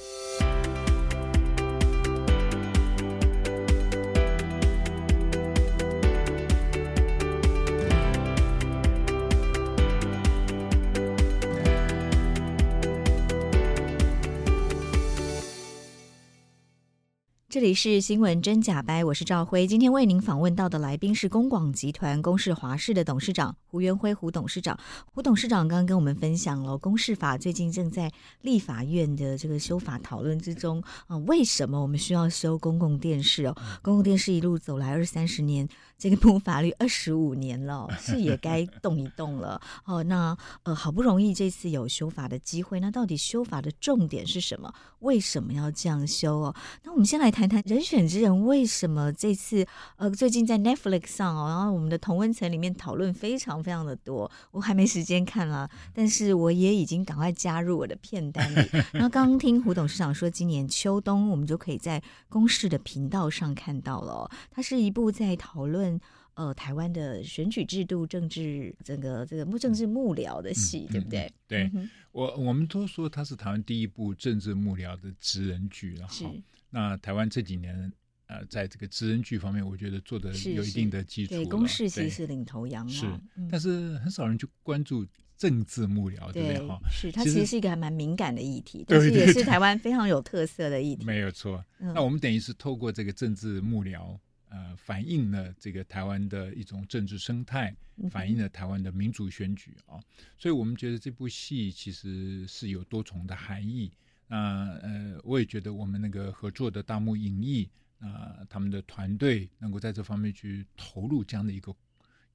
[17.56, 19.66] 这里是新闻真假掰，我是赵辉。
[19.66, 24.78] 今天为您访问到的来宾是公广集团公视华视的董事长胡元辉胡董事长。
[25.06, 33.56] 胡董事长刚刚跟我们分享了公视法最近正在立法院的这个修法讨论之中啊，为什么我们需要修公共电视哦？
[33.80, 35.66] 公共电视一路走来二三十年。
[35.98, 40.02] 这个部法律二十五年了， 是也该动一动了哦。
[40.02, 44.70] 那呃，好不容易这次有修法的机会，那到底修法的重点是什么？
[44.98, 46.54] 为什么要这样修哦？
[46.82, 54.30] 那我们先来谈谈《人选之人》为什么这次呃，最近在 Netflix 上哦，然后我们的同温层里面讨论非常非常的多。
[54.50, 58.68] 我还没时间看了，但是我也已经赶快加入我的片单里。
[58.92, 64.30] 然后刚刚听胡董事长说，今年秋冬我们就可以在公视的频道上看到了哦。
[64.50, 66.00] 它是一部在讨论。
[66.36, 71.32] 呃，台湾的选举制度、政治整个这个政治幕僚的戏，嗯、对不对？
[71.48, 76.06] 对，嗯、我我们都说它是台湾第一部政治幕僚的职人剧了。
[76.06, 76.30] 好，
[76.76, 77.90] 那台湾这几年
[78.26, 81.34] 呃，在这个知恩剧方面，我觉得做的有一定的基础。
[81.34, 85.06] 对，公视其实是领头羊，是、嗯，但是很少人去关注
[85.38, 86.68] 政治幕僚，对不对？
[86.68, 91.06] 哈，是它其实是一个还蛮敏感的议题， 但是也是台湾非常有特色的议 题。
[91.06, 94.18] 没有错、嗯，那我们等于是透过这个政治幕僚。
[94.48, 97.74] 呃，反映了这个台湾的一种政治生态，
[98.08, 100.00] 反映了台湾的民主选举啊、哦，
[100.38, 103.90] 所以我们觉得这部戏其实是有多重的含义。
[104.28, 111.74] 那呃，我也觉得我们那个合作的大幕影艺啊、呃，他们的团队能够在这方面去投入这样的一个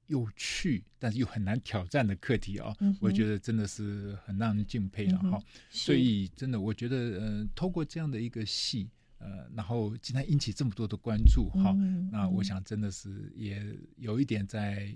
[0.06, 5.42] 有趣但是又很难挑战的课题啊、哦嗯，我觉得真的是很让人敬佩了哈、嗯。
[5.70, 8.90] 所以真的，我觉得呃，透过这样的一个戏。
[9.24, 13.64] 呃，然后竟然引起这么多的关注，哈、嗯，那我想真的是也
[13.96, 14.92] 有一点在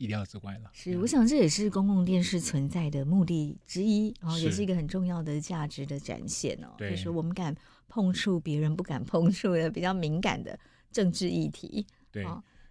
[0.00, 0.70] 意料之外了。
[0.72, 6.74] 是，我想这也是公共电视存在的目的之一，然后也是一个很重要的价值的展现哦。
[6.78, 7.54] 就是我们敢
[7.86, 10.58] 碰触别人不敢碰触的比较敏感的
[10.90, 11.86] 政治议题。
[12.10, 12.26] 对，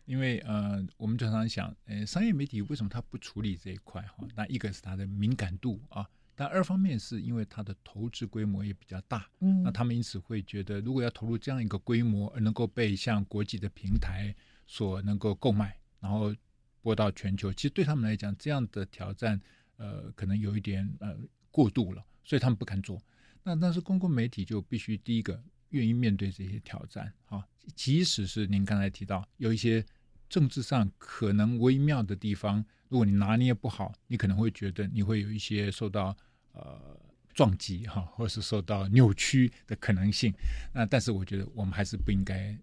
[0.05, 4.27] 因为呃，我们常常想，呃，商业媒体为什么它不处理这一块哈？
[4.35, 16.35] 那一个是它的敏感度啊，但二方面是因为它的投资规模也比较大，嗯，那他们因此会觉得，如果要投入这样一个规模，而能够被像国际的平台所能够购买，然后
[16.81, 19.39] 播到全球，其实对他们来讲，这样的挑战，
[19.77, 21.17] 呃，可能有一点呃
[21.51, 23.01] 过度了，所以他们不敢做。
[23.43, 25.41] 那但是公共媒体就必须第一个。
[25.71, 29.85] 愿意面对这些挑战，哈，即使是您刚才提到有一些
[30.27, 36.17] 政治上可能微妙的地方，如果你拿捏不好，你可能会觉得你会有一些受到
[36.53, 36.99] 呃
[37.35, 40.33] 撞击哈，或是受到扭曲的可能性。
[40.73, 42.57] 那但是我觉得我们还是不应该。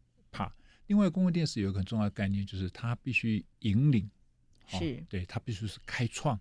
[0.86, 4.08] 另外，公共电视有一个很重要的概念，就是它必须引领，
[4.68, 6.38] 是对，它必须是开创。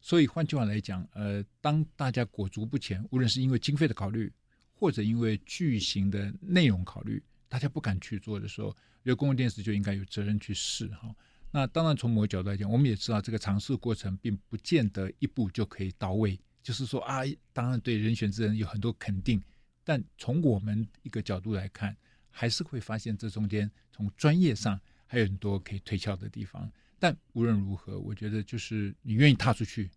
[0.00, 4.32] 所以换句话来讲，呃，当大家裹足不前，无论是因为经费的考虑，
[4.74, 8.68] 或者因为剧情的内容考虑，大家不敢去做的时候，
[9.04, 11.14] 因为公共电视就应该有责任去试哈。
[11.50, 16.38] 那当然，从某个角度来讲，我们也知道这个尝试过程并不见得一步就可以到位。
[16.62, 17.20] 就是说啊，
[17.52, 19.40] 当然对人选之人有很多肯定，
[19.84, 21.96] 但从我们一个角度来看，
[22.34, 26.68] 还是会发现这中间从专业上还有很多可以推敲的地方。
[26.98, 29.88] 但无论如何，我觉得就是你愿意踏出去，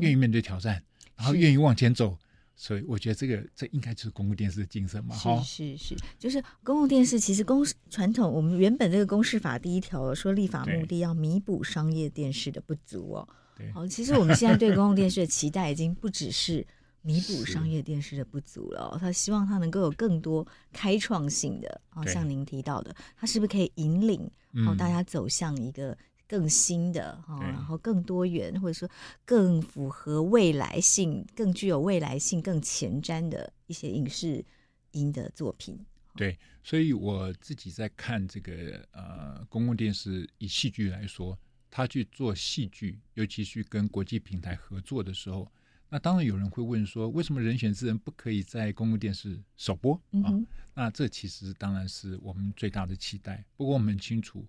[0.00, 0.82] 愿意面对挑战，
[1.16, 2.16] 然后愿意往前走。
[2.54, 5.96] 所以我觉得这个这应该就是公共电视的精神嘛，哈，是是。
[5.96, 16.66] 是，就是公共电视其实公传统，我们原本这个公示法第一条说立法目的要弥补商业电视的不足哦，对，好，其实我们现在对公共电视的期待已经不只是
[17.02, 24.30] 弥补商业电视的不足了，他希望他能够有更多开创性的，啊，像您提到的，他是不是可以引领，
[24.64, 25.96] 好，大家走向一个。
[26.30, 28.88] 更新的哈，然后更多元，或者说
[29.24, 34.44] 更符合未来性、更具有未来性、更前瞻的一些影视
[34.92, 35.76] 音的作品。
[36.14, 41.36] 对，所以我自己在看这个呃公共电视，以戏剧来说，
[41.68, 45.50] 他去做戏剧，尤其是跟国际平台合作的时候，
[45.90, 50.40] 那当然有人会问说，为什么人选之人不可以在公共电视首播、嗯、啊？
[50.72, 53.44] 那这其实当然是我们最大的期待。
[53.56, 54.46] 不过我们很清楚。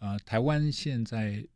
[0.00, 1.46] 啊、呃，台湾现在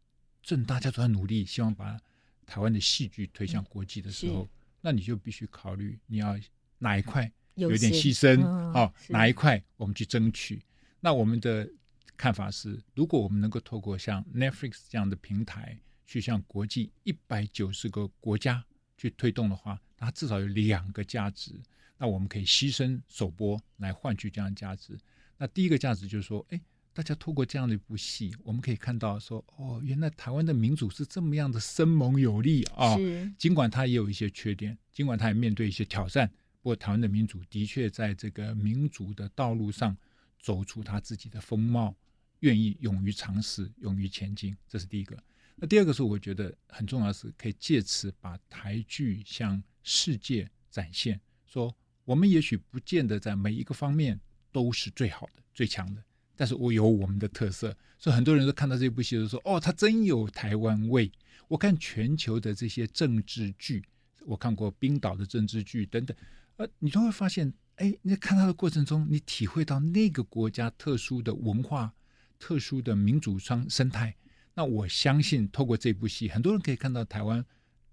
[0.43, 1.99] 正大家都在努力，希望把
[2.47, 4.49] 台湾的戏剧推向国际的时候，嗯、
[4.83, 6.39] 那你就必须考虑你要
[6.79, 10.63] 哪一块有点牺牲啊，哪一块我们去争取。
[11.01, 11.69] 那我们的
[12.17, 18.63] 看法是，如果我们能够透过像 Netflix 这样的平台，去向国际一百九十个国家
[19.09, 21.53] 去推动的话，它至少有两个价值。
[21.99, 24.99] 那我们可以牺牲首播来换取这样的价值。
[25.39, 26.61] 那第一个价值就是说，哎。
[26.97, 32.97] 大家透过这样的一部戏，我们可以看到说，哦，原来台湾的民主是这么样的生猛有力啊！
[33.37, 36.29] 尽管它也有一些缺点，尽管它也面对一些挑战，
[36.63, 39.97] 不过台湾的民主的确在这个民主的道路上
[40.41, 41.93] 走出它自己的风貌，
[42.39, 45.21] 愿意勇于尝试，勇于前进，这是第一个。
[45.57, 54.19] 那第二个是我觉得很重要的是，可以借此把台剧向世界展现，说我们也许不见得在每一个方面
[54.51, 56.03] 都是最好的、最强的。
[56.37, 61.11] 但是我有我们的特色，所以很多人都看到这部戏都说：“哦，它真有台湾味。”
[61.47, 63.85] 我看全球的这些政治剧，
[64.27, 66.17] 我看过冰岛的政治剧等等，
[66.57, 71.95] 呃，你都会发现，哎，你在看它的过程中，你体会到那个国家特殊的文化、
[72.39, 74.17] 特殊的民主生生态。
[74.55, 77.45] 那我相信，透过这部戏，很多人可以看到台湾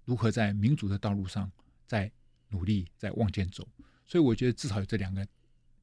[0.04, 1.50] 如何在民主的道路上
[1.86, 2.10] 在
[2.48, 3.68] 努力，在往前走。
[4.06, 5.26] 所以我觉得至少有这两个。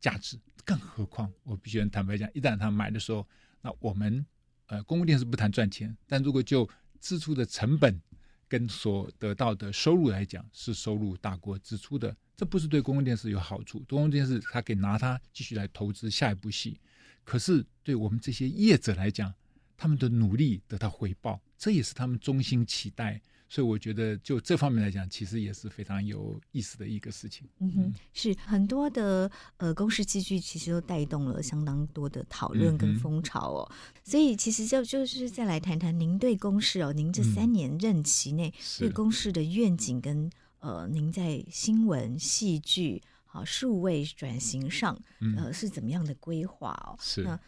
[0.02, 3.28] 价值，更何况我必须坦白讲，一旦他买的时候，
[3.62, 4.26] 那我们
[4.68, 6.66] 呃公共电视不谈赚钱，但如果就
[7.02, 8.02] 支出的成本
[8.48, 13.80] 跟所得到的收入来讲，是收入大过支出的，这不是对公共电视有好处。
[13.90, 16.80] 公共电视它可以拿它继续来投资下一部戏，
[17.26, 19.34] 可是对我们这些业者来讲，
[19.80, 23.22] 他们的努力得到回报，这也是他们衷心期待。
[23.52, 27.48] 所以我觉得，就这方面来讲，其实也是非常有意思的一个事情。
[27.60, 33.72] 嗯哼，是很多的呃公视戏剧，其实都带动了相当多的讨论跟风潮哦。
[33.72, 44.96] 嗯、所以其实就就是再来谈谈您对公视哦，您这三年任期内对公视的愿景跟呃，您在新闻、戏剧、好数位转型上
[45.36, 46.96] 呃是怎么样的规划哦？
[47.02, 47.24] 是。
[47.24, 47.40] 那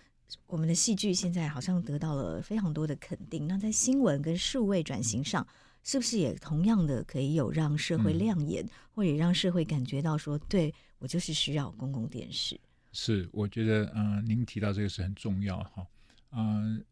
[0.48, 5.46] 我们的戏剧现在好像得到了非常多的肯定，那在新闻跟数位转型上。
[5.84, 12.56] 是不是也同样的可以有让社会亮眼，嗯、或者让社会感觉到说，对我就是需要公共电视？
[12.92, 15.88] 是，我觉得，嗯、呃，您提到这个是很重要哈，
[16.34, 16.86] 嗯，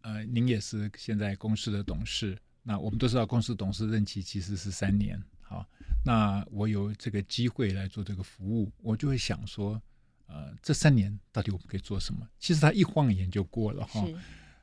[0.00, 5.64] 呃，您也是现在公司的董事，那我们都知道公司董事任期其实是三年，好，
[6.04, 9.80] 那我有这个机会来做这个服务，我就会想说，
[10.28, 12.28] 呃，这三年到底我们可以做什么？
[12.38, 14.06] 其实他一晃眼就过了哈。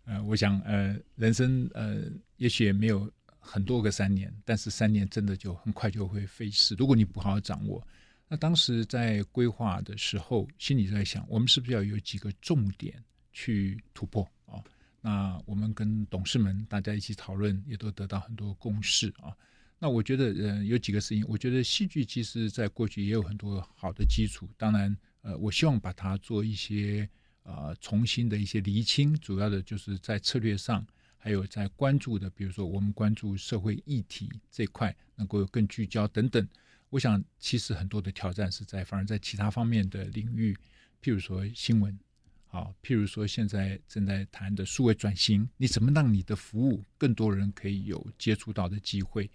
[0.05, 2.03] 呃，我想呃，人生呃，
[2.37, 6.75] 也许也没有很多个三年，但是三年真的就很快就会飞逝。
[6.77, 7.85] 如果你不好好掌握，
[8.27, 13.03] 那当时在规划的时候，心里在想，我们是不是要有几个重点
[13.33, 14.61] 去突破啊？
[15.01, 19.35] 那我们跟董事们大家一起讨论，也都得到很多共识啊。
[19.79, 24.95] 那我觉得，呃，有几个事情，我觉得戏剧其实在过去也有很多好的基础，当然。
[25.25, 27.09] 呃，我希望把它做一些
[27.41, 30.85] 呃重新的一些厘清，主要的就是在策略上，
[31.17, 36.47] 还有在关注的，比如说我们关注社会议题这块能够更聚焦等等。
[36.91, 40.55] 我想其实很多的挑战是在反而在其他方面的领域，
[41.01, 41.97] 譬如说新闻，
[42.45, 49.27] 好，譬如说现在正在谈的数位转型，你怎么让你的服务更多人可以有接触到的机会？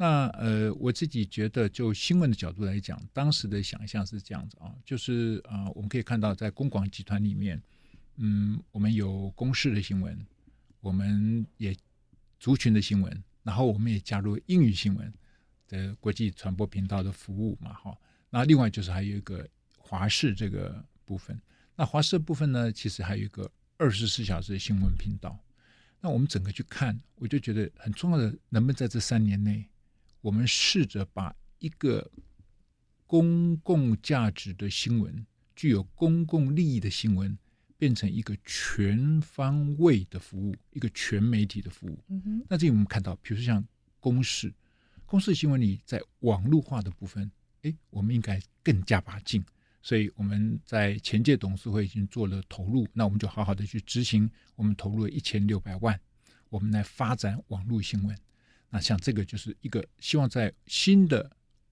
[0.00, 7.60] 那呃，我自己觉得，就新闻的角度来讲，当时的想象是这样子啊，就是啊、我们可以看到，在公广集团里面，
[8.14, 10.16] 嗯，我们有公视的新闻，
[10.80, 11.76] 我们也
[12.38, 15.12] 族群的新闻，然后我们也加入英语新闻
[15.66, 17.98] 的国际传播频道的服务嘛，哈。
[18.30, 19.44] 那另外就是还有一个
[19.76, 21.36] 华视这个部分，
[21.74, 25.36] 那华视的部分呢，其实还有一个二十四小时的新闻频道。
[26.00, 29.68] 那我们整个去看，我就觉得很重要的，能不能在这三年内。
[30.20, 32.10] 我们试着把一个
[33.06, 37.36] 公共价值的新闻、具有公共利益的新闻，
[37.76, 41.98] 变成一个全方位的服务，一个全媒体的服务。
[42.08, 42.46] 嗯哼。
[42.48, 43.64] 那这里我们看到，比如说像
[44.00, 44.52] 公示，
[45.06, 47.30] 公示新闻里在网络化的部分，
[47.62, 49.44] 哎，我们应该更加把劲。
[49.80, 54.28] 所以我们在前届董事会已经做了投入，那我们就好好的去执行。
[54.56, 55.98] 我们投入了一千六百万，
[56.50, 58.18] 我们来发展网络新闻。
[58.70, 61.30] 那像这个就是一个希望在新的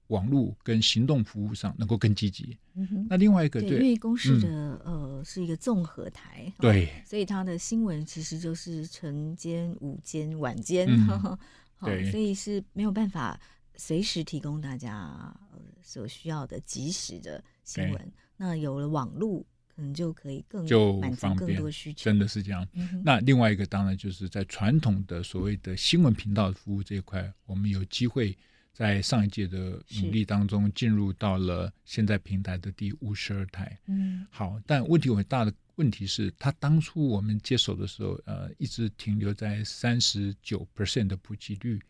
[0.09, 2.57] 网络跟行动服务上能够更积极。
[2.75, 3.07] 嗯。
[3.11, 4.49] 那另外一个对，对，因为公视的、
[4.85, 11.39] 嗯、呃是一个综合台，对，所以它的新闻其实就是晨间、午间、晚间，嗯、
[11.83, 13.39] 对，所以是没有办法
[13.75, 15.35] 随时提供大家
[15.83, 18.13] 所需要的及时的新闻。
[18.37, 19.45] 那有了网络。
[19.77, 22.67] 嗯，就可以更就满足更多需求，真的是这样。
[22.73, 28.37] 嗯、那另外一个当然就是在传统的所谓的新闻频道服务这一块，我们有机会
[28.73, 33.79] 在上一届的努力当中进入到了现在平台的第五十二台。
[33.87, 41.81] 嗯，好，但问题很大的问题是，他当初我们接手的时候，呃，一直停留在三十九 percent 的普及率。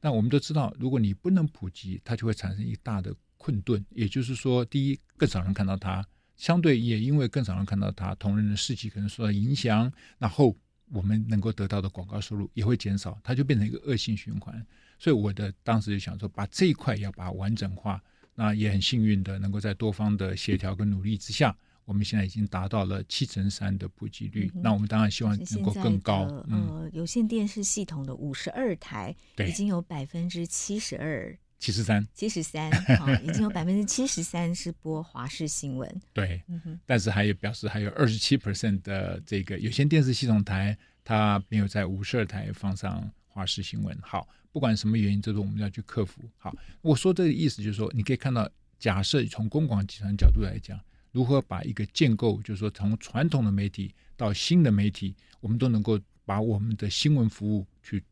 [0.00, 3.84] 那我们都知道，如果你不能普及，它就会产生一大的困顿。
[3.90, 6.06] 也就是说，第一，更少人看到它。
[6.38, 10.56] 相对也因为更少人看到他，同仁的士气可能受到影响，然后
[10.90, 14.66] 我们能够得到的广告收入也会减少，它就变成一个恶性循环。
[14.98, 18.02] 所以我的当时就想说，把这一块要把它完整化。
[18.40, 21.52] 那也很幸运的，能够在多方的协调跟努力之下，
[21.84, 24.48] 我们现在已经达到了七成三的普及率。
[24.54, 26.22] 嗯、那我们当然希望能够更高。
[26.48, 29.12] 呃，有线电视系统的五十二台，
[29.44, 31.36] 已经有百分之七十二。
[31.58, 36.00] 七十三，七十三， 好，已经有百分之七十三是播华视新闻。
[36.12, 36.40] 对，
[36.86, 43.98] 但是还有表示还有二十七 percent 的这个有线电视系统台，它没有在五十二台放上华视新闻。
[44.00, 46.22] 好，不管什么原因，这是我们要去克服。
[46.36, 48.48] 好，我说这个意思就是说，你可以看到，
[48.78, 50.78] 假设从公广集团角度来讲，
[51.10, 58.04] 如何把一个建构，就是说从传统的媒体到新的媒体，我们都能够把我们的新闻服务去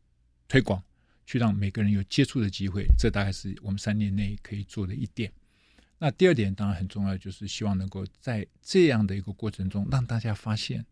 [0.49, 0.83] 推广。
[1.27, 5.29] 去让每个人有接触的机会，这大概是我们三年内可以做的一点。
[5.99, 10.85] 那第二点当然很重要，就是希望能够在这样的一个过程中，让大家发现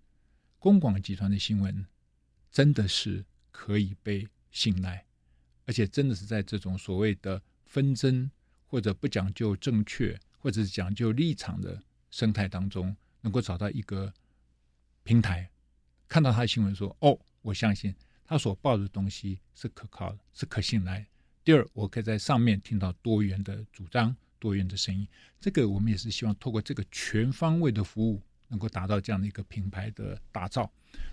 [0.60, 1.86] 公广集团的新闻
[2.52, 5.06] 真的是可以被信赖，
[5.66, 8.30] 而且真的是在这种所谓的纷争
[8.66, 11.82] 或者不讲究正确或者是讲究立场的
[12.12, 14.14] 生态当中，能够找到一个
[15.04, 15.50] 平台，
[16.10, 17.96] 看到他的新闻说：“哦，我相信。”
[18.28, 21.06] 他所报的东西是可靠的，是可信赖。
[21.44, 25.08] 第二，我可以在上面听到多元的主张、多元的声音。
[25.40, 30.72] 这个我们也是希望透过这个全方位的服务，能够达到这样的一个品牌的打造。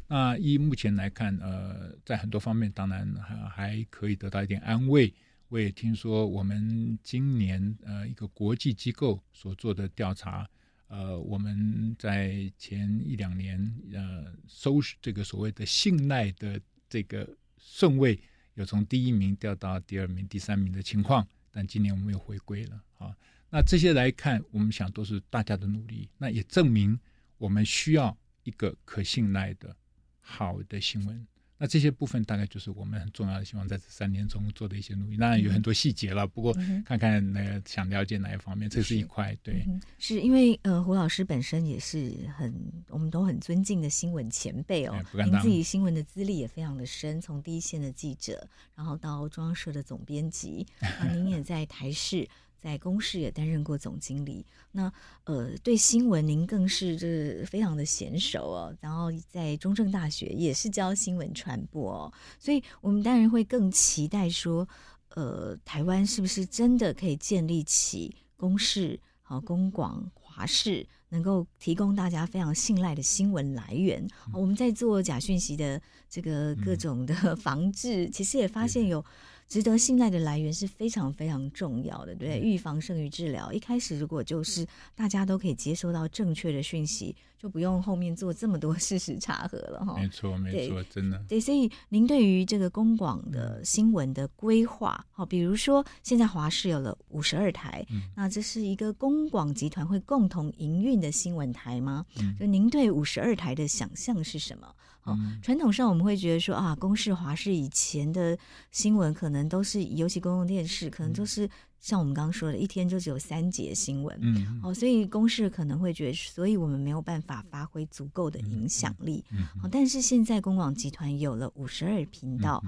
[0.09, 5.13] 那以目前来看，呃，在很多方面当然还还可以得到一点安慰。
[5.49, 10.49] 我也听说，我们今年呃一个国际机构所做的调查，
[10.89, 13.61] 呃，我们在前一两年
[13.93, 16.59] 呃收这个所谓的信赖的。
[16.93, 17.27] 这个
[17.57, 18.21] 顺位
[18.53, 23.17] 有从第一名掉到第二名、第三名的情况，但今年我们又回归了啊。
[23.49, 27.01] 那这些来看，我们想都是大家的努力，那也证明
[27.39, 29.75] 我们需要一个可信赖的
[30.21, 31.27] 好的新闻。
[31.63, 35.17] 那这些部分大概就是我们很重要的，希望在这三年中做的一些努力。
[35.17, 36.53] 当然有很多细节了，不过
[36.85, 39.33] 看看那个想了解哪一方面，这是一块。
[39.45, 42.53] 对，嗯、是因为呃，胡老师本身也是很
[42.89, 48.45] 我们都很尊敬的新闻前辈哦，您自己新闻的资历也非常的深，从第一线的记者，
[48.75, 52.29] 然后到中央社的总编辑，啊， 您也在台视。
[52.63, 54.91] 在公视也担任过总经理，那
[55.25, 58.77] 呃，对新闻您更是这非常的娴熟哦。
[58.81, 64.69] 然后在中正大学也是教新闻传播哦，所以我们当然会更期待说，
[65.17, 74.07] 呃，台湾是不是真的可以建立起公视、好公广、华视，能够提供大家非常信赖的新闻来源？
[74.33, 79.05] 我们在做假讯息的这个各种的 防治，其实也发现有。
[79.53, 83.53] 值得信赖的来源是非常非常重要的，对，预防胜于治疗。
[83.53, 89.99] 一开始如果就是大家都可以接收到正确的讯息，就不用后面做这么多 事实查核了哈。
[89.99, 91.23] 没错，没错，真的。
[91.29, 102.07] 对，所以您对于这个公广的新闻的规划，好，比如说现在华视有了五十二台，嗯，那这是一个公广集团会共同营运的新闻台吗？
[102.19, 104.75] 嗯，就您对五十二台的想象是什么？
[105.05, 108.39] 哦，传统上我们会觉得说啊，公视、华视以前的
[108.71, 111.49] 新闻可能都是，尤其公共电视，可能都是
[111.81, 114.17] 像我们刚刚说的，一天就只有三节新闻。
[114.21, 119.25] 嗯，哦，所以公视可能会觉得，所以我们没有办法发挥足够的影响力。
[119.33, 122.63] 嗯，好，但是现在公广集团有了五十二频道，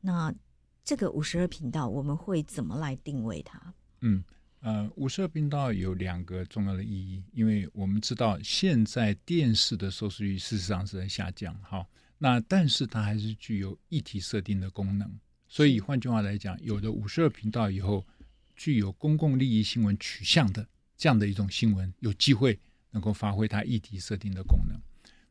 [0.00, 0.32] 那
[0.82, 3.74] 这个五十二频道我们会怎么来定位它？
[4.00, 4.24] 嗯。
[4.64, 11.86] 呃，五十二频道有两个重要的意义，因为我们知道现在电视的收视率事实上是在下降，哈，
[12.16, 15.06] 那但是它还是具有议题设定的功能，
[15.48, 18.06] 所以换句话来讲，有了五十二频道以后，
[18.56, 22.58] 具有公共利益新闻取向的这样的一种新闻，有机会
[22.90, 24.80] 能够发挥它议题设定的功能。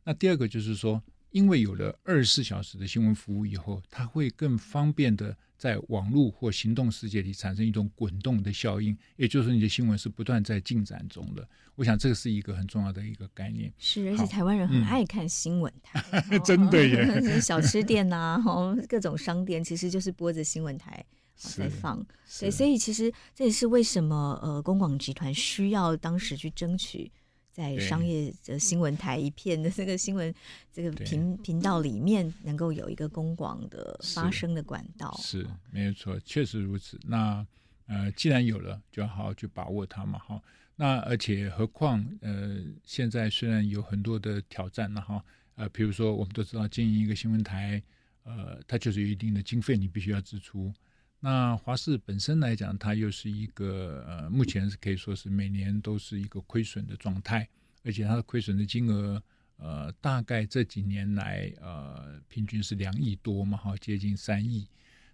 [0.03, 5.35] 那第二个就是说，因为有了二十四小时的新闻服务以后，它会更方便的。
[5.63, 11.47] 在网络或行动世界里产生一种滚动的效应，也就是说，你的新闻是不断在进展中的。
[11.75, 13.71] 我想这个是一个很重要的一个概念。
[13.77, 16.03] 是，而且台湾人很爱看新闻台，
[16.43, 17.39] 真的耶！
[17.39, 18.43] 小吃店呐、
[18.89, 21.01] 各种商店其实就是播着新闻台
[21.37, 22.05] 在放。
[22.41, 27.09] 对，所以其实这也是为什么呃，公广集团需要当时去争取。
[27.53, 30.33] 在商业的新闻台一片的这个新闻
[30.73, 36.99] 这个频频道里面，能够有一个公广的发声的管道，是，是没有错，确实如此。
[37.03, 37.45] 那
[37.85, 40.41] 呃，既然有了，就要好好去把握它嘛，哈。
[40.75, 45.23] 那而且何况呃，现在虽然有很多的挑战了哈，
[45.53, 47.79] 呃，比如说我们都知道经营一个新闻台，
[48.23, 50.73] 呃，它就是有一定的经费，你必须要支出。
[51.25, 57.47] 那华视本身来讲，它又是一个呃，目前是可以说是每年都是一个亏损的状态，
[57.85, 59.23] 而且它的亏损的金额
[59.55, 64.67] 呃，大概这几年来呃，平均是两亿多嘛，哈，接近三亿。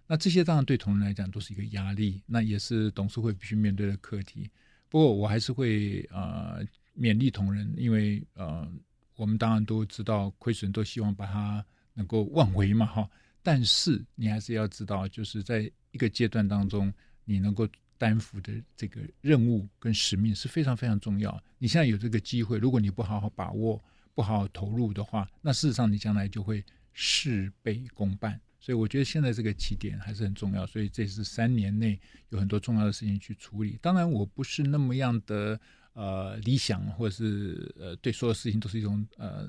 [0.08, 4.50] 那这些当然对同仁来讲都是一个压力，那也是董事会必须面对的课题。
[4.88, 6.60] 不过我还是会呃
[6.98, 8.68] 勉励同仁，因为呃，
[9.14, 13.08] 我们当然都知道亏损都希望把它能够挽回嘛，哈。
[13.44, 16.92] 但是你还是要知道，就是在一个阶段当中，
[17.24, 17.68] 你能够
[17.98, 21.42] 担负的这个任务跟使命是非常非常重要。
[21.58, 23.82] 你现在有这个机会，如果你不好好把握、
[24.14, 28.40] 不好好投入的话，那事实上你将来就会事倍功半。
[28.58, 30.66] 所以我觉得现在这个起点还是很重要。
[30.66, 33.78] 所以这是三年内有很多重要的事情去处理。
[33.80, 35.58] 当然，我不是那么样的
[35.94, 39.48] 呃理想，或者是呃对所有事情都是一种呃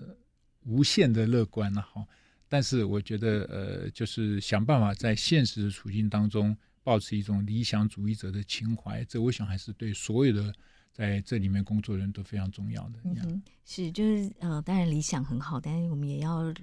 [0.64, 2.08] 无限的乐观了哈。
[2.52, 10.54] 但是我觉得，呃，就是想办法在现实的处境当中，保持一种理想主义者的情怀，这我想还是对所有的
[10.92, 13.00] 在这里面工作人都非常重要的。
[13.06, 16.54] 嗯，是，就是呃，当然理想很好，但是我们也要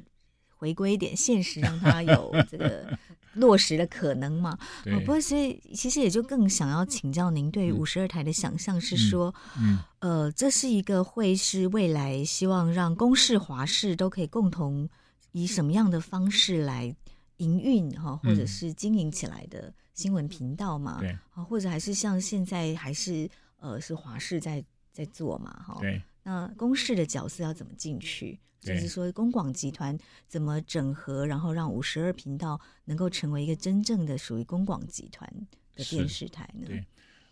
[0.51, 2.99] 回归一点现实，让它有这个
[3.33, 4.59] 落实的可能嘛。
[4.85, 4.95] 对。
[5.01, 14.87] 不过，所以其实也就更想要请教您，对于五十二台的想象是说，嗯，嗯，呃，这是一个会是未来希望让公视、华视都可以共同。
[15.33, 16.95] 以什么样的方式来
[17.37, 20.99] 营运哈，或者是经营起来的新闻频道嘛？
[21.01, 25.51] 对啊，或者还是像现在还是呃是华视在在做嘛？
[25.63, 26.03] 哈，对。
[26.23, 28.39] 那公视的角色要怎么进去？
[28.61, 35.33] 就是说公广集团怎么整合，然后让五十二频道能够成为一个真正的属于公广集团
[35.75, 36.67] 的电视台呢？
[36.67, 36.85] 对，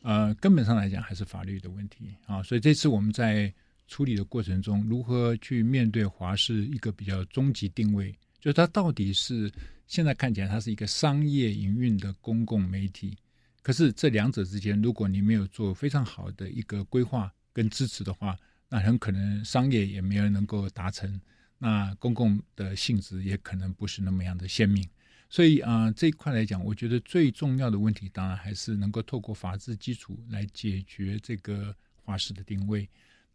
[0.03, 2.43] 呃，根本上来讲还是法律的问题啊。
[2.43, 3.53] 所以这次我们在。
[3.87, 8.13] 处理的过程中，如何去面对华视一个比较终极定位？
[8.41, 9.53] 就是它到底是
[9.87, 13.17] 现在看起来它是一个商业营运的公共媒体，
[13.63, 18.37] 可是这两者之间，如果你没有做非常好的一个规划跟支持的话，
[18.69, 21.21] 那很可能商业也没有能够达成。
[21.59, 24.87] 那公共的性质也可能不是那么样的鲜明。
[25.29, 31.75] 所以啊、这一块来讲，我觉得最重要的问题，当然还是能够透过法治基础来解决这个
[32.05, 32.89] 华视的定位。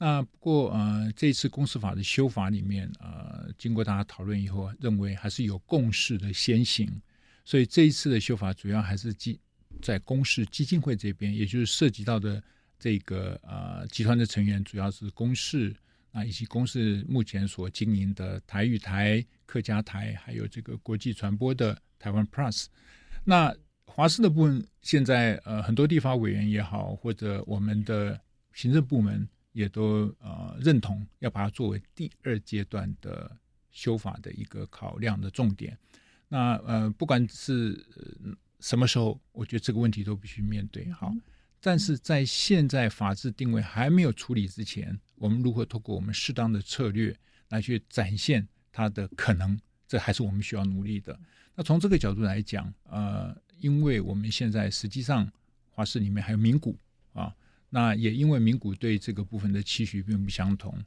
[0.03, 6.89] 那不过呃，这次公司法的修法里面，呃，经过大家讨论以后，认为还是有共识的先行。
[7.45, 9.39] 所以这一次的修法主要还是基
[9.79, 12.41] 在公司基金会这边，也就是涉及到的
[12.79, 15.71] 这个呃集团的成员，主要是公司
[16.11, 19.23] 啊，以及公司目前所经营的台语台。
[19.45, 22.65] 客家台还有这个国际传播的台湾 Plus，
[23.23, 28.19] 那华视的部分现在呃很多立法委员也好，或者我们的
[28.53, 33.35] 行政部门也都呃认同要把它作为第二阶段的
[33.71, 35.77] 修法的一个考量的重点。
[36.27, 37.85] 那呃不管是
[38.59, 41.13] 什么时候，我觉得这个问题都必须面对好。
[41.59, 47.15] 但是在现在法治定位还没有处理之前，我们如何透过我们适当的策略
[47.49, 48.47] 来去展现？
[48.71, 51.19] 它的可能，这还是我们需要努力的。
[51.53, 55.29] 那从这个角度来讲，呃，因为我们现在实际上
[55.69, 56.77] 华视里面还有名股
[57.11, 57.35] 啊，
[57.71, 60.77] 那也因为名股对这个部分的期许并不相同。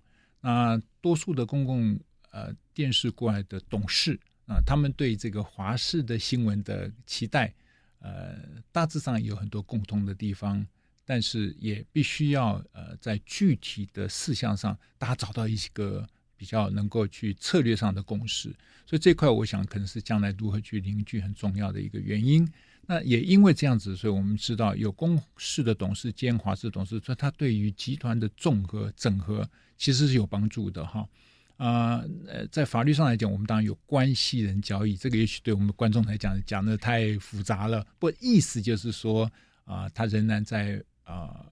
[0.40, 1.98] 那多数的公共
[2.30, 4.16] 呃电视过来的董事
[4.46, 7.52] 啊，他们对这个华视的新闻的期待，
[7.98, 8.36] 呃，
[8.70, 10.64] 大致上有很多共通的地方，
[11.04, 16.08] 但是也必须要呃在具体的事项上，大家找到一个。
[16.36, 18.50] 比较能够去策略上的共识，
[18.84, 22.46] 所以这块我想可能是将来如何去凝聚很重要的一个原因。
[22.86, 31.08] 那也因为这样子，所以我们知道有公视的董事兼华视董事，所以他对于集团的综合整合其实是有帮助的哈。
[31.56, 37.86] 啊呃，在法律上来讲，我们当然有关系人交易，这个也许对我们观众来讲讲的太复杂了。
[37.98, 39.30] 不意思就是说
[39.64, 41.46] 啊，他仍然在啊。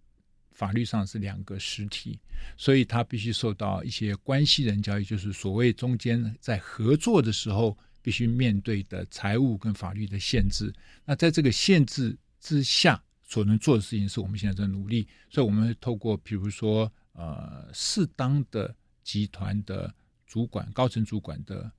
[0.55, 2.21] 法律上是两个实体，
[2.59, 10.75] 所以他必须受到一些关系人交易，就是所谓中间在合作的时候必须面对的财务跟法律的限制。
[11.05, 15.09] 那在这个限制之下所能做的事情，是我们现在在努力。
[15.31, 19.93] 所以我们会透过比如说呃适当的集团的
[20.27, 21.71] 主管、高层主管的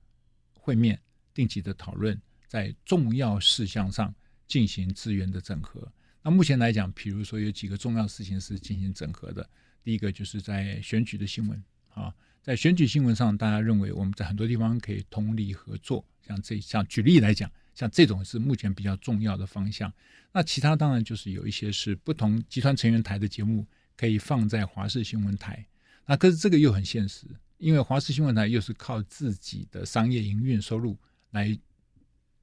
[0.54, 0.98] 会面、
[1.32, 4.12] 定期的讨论，在重要事项上
[4.48, 5.86] 进行资源的整合。
[6.22, 9.48] 那目前来讲，比如说有几个重要事情是进行整合的。
[9.82, 11.62] 第一个就是在选举的新闻
[11.92, 12.14] 啊，
[12.44, 16.04] 在选举新闻上，大家认为我们在很多地方可以通力合作。
[16.20, 19.90] 像这像举例来讲，像这种是目前比较重要的方向。
[20.30, 23.66] 那其他当然就是有一些是不同集团成员台的节目
[23.96, 25.64] 可以放在华视新闻台。
[26.04, 27.26] 那可是这个又很现实，
[27.56, 30.98] 因为华视新闻台又是靠自己的商业营运收入
[31.30, 31.58] 来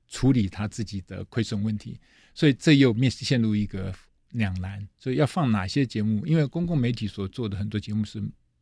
[0.08, 2.00] 处理他自己的亏损问题。
[2.34, 3.94] 所以这又面陷入一个
[4.32, 6.26] 两难，所以要放哪些节目？
[6.26, 8.20] 因为公共媒体所做的很多节目是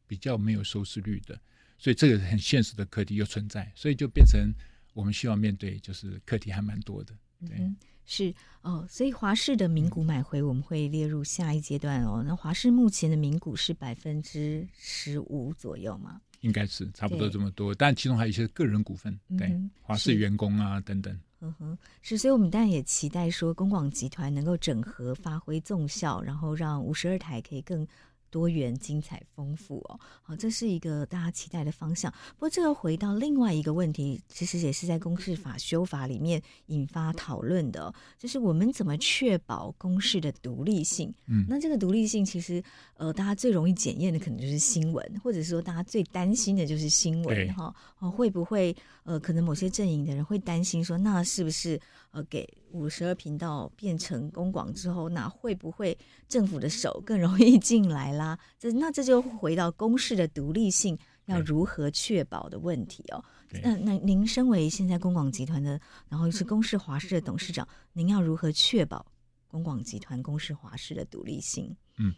[0.10, 1.40] 比较没有收视率的，
[1.78, 4.52] 所以这个很现实的课题又存在，所以就变成
[4.96, 7.14] 我们需要面对，就是课题还蛮多的。
[7.48, 7.76] 对，嗯、
[8.08, 8.34] 是
[8.64, 12.24] 哦，所以华氏的名股买回我们会列入下一阶段哦。
[12.26, 16.20] 那华氏目前的名股是百分之十五左右吗？
[16.42, 21.18] 应该是差不多这么多，但其中还有一些个人股份，对，华氏员工啊等等。
[21.42, 27.88] 嗯哼，是，所以我们当然也期待说，公广集团能够整合发挥综效，然后让五十二台可以更
[28.30, 32.12] 多元、精彩、丰富哦，好，这是一个大家期待的方向。
[32.38, 41.14] 不过，这个回到另外一个问题，其实也是在公式法修法里面引发讨论的，就是我们怎么确保公式的独立性？
[41.28, 42.64] 嗯，那这个独立性，其实
[42.96, 51.80] 呃，大家最容易检验的可能就是新闻，或者说大家最担心的就是新闻哈，哦，会不会呃，可能某些阵营的人会担心说，那是不是？
[52.12, 55.96] 呃，给五十二频道变成公广之后，那会不会
[56.28, 58.38] 政府的手更容易进来啦？
[58.58, 63.24] 这那这就回到公视的独立性要如何确保的问题哦。
[63.62, 69.06] 那那您身为现在公广集团的，然后又是公视华视的董事长，您要如何确保
[69.48, 71.76] 公广集团公视华视的独立性？
[71.98, 72.14] 嗯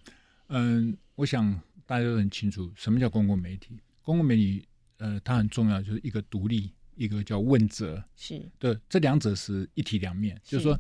[0.48, 1.54] 嗯，我想
[1.86, 3.78] 大家都很清楚，什么叫公共媒体？
[4.02, 4.66] 公共媒体
[4.98, 6.72] 呃，它很重要，就是一个独立。
[7.02, 10.80] 一个叫问责，是对，这两者是一体两面，就是说，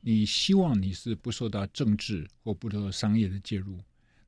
[0.00, 3.78] 你希望你是不受到政治或不受到商业的介入，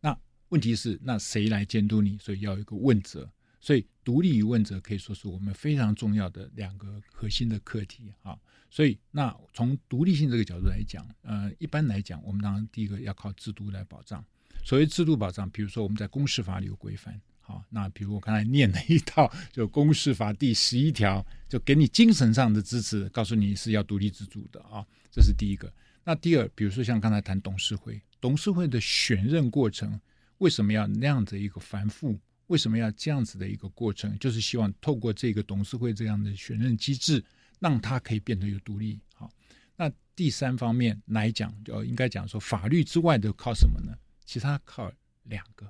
[0.00, 0.14] 那
[0.50, 2.18] 问题是，那谁来监督你？
[2.18, 8.38] 所以要有一个问责，所以独立与问责可以说是我们非常重要的两个核心的课题啊。
[8.68, 14.22] 所以，那从独立性这个角度来讲，呃，一般来讲，我们当然第一个要靠制度来保障。
[14.62, 17.18] 所谓制度保障，比如说我们在公司法里有规范。
[17.50, 25.72] 好，那比如我刚才念了一套，就《公视法》第十一条，就给你精神上的支持，告诉你是要独立自主的啊，这是第一个。
[26.04, 30.00] 那第二，比如说像刚才谈董事会，董事会的选任过程
[30.38, 34.16] 为什么要那样子一个繁复为什么要这样子的一个过程？
[34.20, 37.24] 就是希望透过这个董事会这样的选任机制，
[37.58, 38.96] 让它可以变得有独立。
[39.12, 39.28] 好，
[39.76, 43.92] 那第三方面来讲，就应该讲说法律之外的靠什么呢？
[44.24, 44.92] 其他靠
[45.24, 45.68] 两个，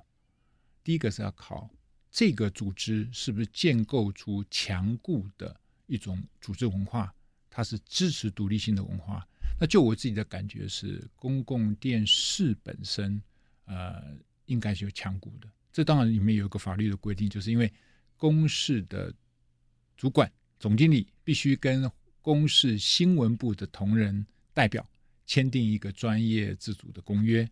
[0.83, 1.69] 第一个是要考
[2.09, 5.55] 这个组织是不是建构出强固的
[5.85, 7.13] 一种组织文化，
[7.49, 9.27] 它是支持独立性的文化。
[9.59, 13.21] 那就我自己的感觉是，公共电视本身，
[13.65, 15.47] 呃，应该是有强固的。
[15.71, 17.71] 这当然里面有一个法律的规定，就是因为
[18.17, 19.13] 公视的
[19.95, 21.89] 主管总经理必须跟
[22.21, 24.85] 公视新闻部的同仁代表
[25.25, 27.47] 签订一个专业自主的公约。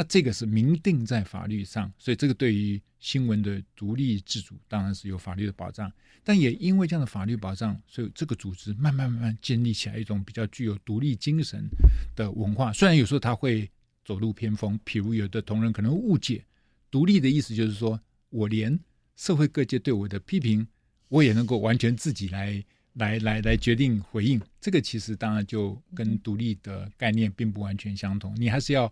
[0.00, 5.92] 那这个是明定在法律上，所以这个对于新闻的独立自主当然是有法律的保障。
[6.24, 11.68] 但也因为这样的法律保障，所以这个组织慢慢慢慢建立起来一种比较具有独立精神
[12.16, 12.72] 的文化。
[12.72, 13.70] 虽然有时候他会
[14.02, 16.42] 走路偏锋，譬如有的同仁可能误解
[16.90, 18.80] 独立的意思，就是说我连
[19.16, 20.66] 社会各界对我的批评，
[21.10, 24.40] 我也能够完全自己来来来来决定回应。
[24.62, 28.34] 这个其实当然就跟独立的概念并不完全相同。
[28.38, 28.90] 你还是要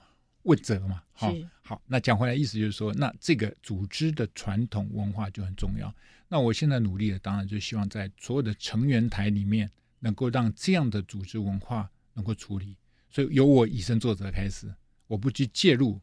[0.49, 1.03] 问责嘛。
[1.13, 5.95] 好，好，那讲回来意思就是说，那这个组织的传统文化就很重要。
[6.29, 12.77] 那我现在努力的，当然就希望在所有的成员台里面，能够让这样的组织文化能够处理。
[13.11, 14.73] 所以由我以身作则开始，
[15.07, 16.01] 我不去介入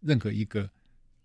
[0.00, 0.70] 任何一个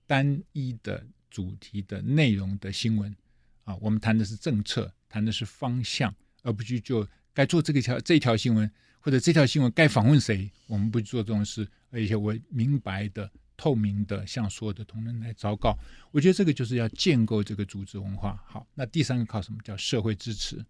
[0.05, 3.15] 单一的主题的内容的新闻
[3.63, 3.75] 啊。
[3.77, 6.13] 我们谈的是政策，谈的是方向，
[6.43, 11.67] 而不去就该做这个条这条新闻，或者这条新闻该访问谁，我们不去做这种事。
[11.91, 13.29] 而且我明白的。
[13.61, 15.77] 透明的向所有的同仁来昭告，
[16.11, 18.41] 我觉得这个就是要建构这个组织文化。
[18.47, 19.59] 好，那第三个靠什么？
[19.65, 20.65] 叫社会支持。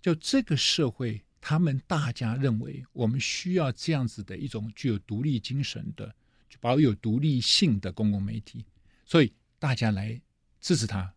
[0.00, 6.10] 就这个社会，他们大家认为我们需要这样子的一种具有独立精神的、
[6.58, 8.64] 保有独立性的公共媒体，
[9.04, 10.18] 所以大家来
[10.58, 11.12] 支持他，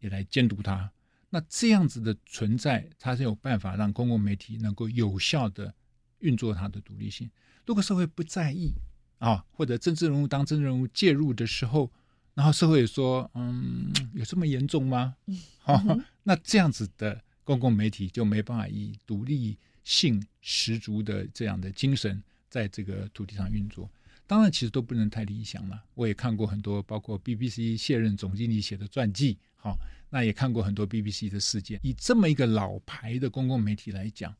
[0.00, 0.90] 也来监督他。
[1.28, 5.74] 那这样子的存在，它是有办法让公共媒体能够有效的
[6.20, 7.30] 运作它的独立性。
[7.64, 8.72] 如果社会不在意，
[9.18, 11.90] 啊，或者政治人物当政治人物介入的时候，
[12.34, 15.16] 然后社会也说，嗯， 有这么严重吗？
[15.58, 15.82] 好、
[16.22, 23.90] 那这样子的公共媒体就没办法以独立性十足的这样的精神在这个土地上运作。
[24.26, 25.82] 当然，其实都不能太理想了。
[25.94, 29.76] 我也看过很多，包括 BBC 卸任总经理写的传记，好、哦，
[30.10, 31.78] 那也看过很多 BBC 的事件。
[31.82, 34.34] 以这么一个老牌的公共媒体来讲，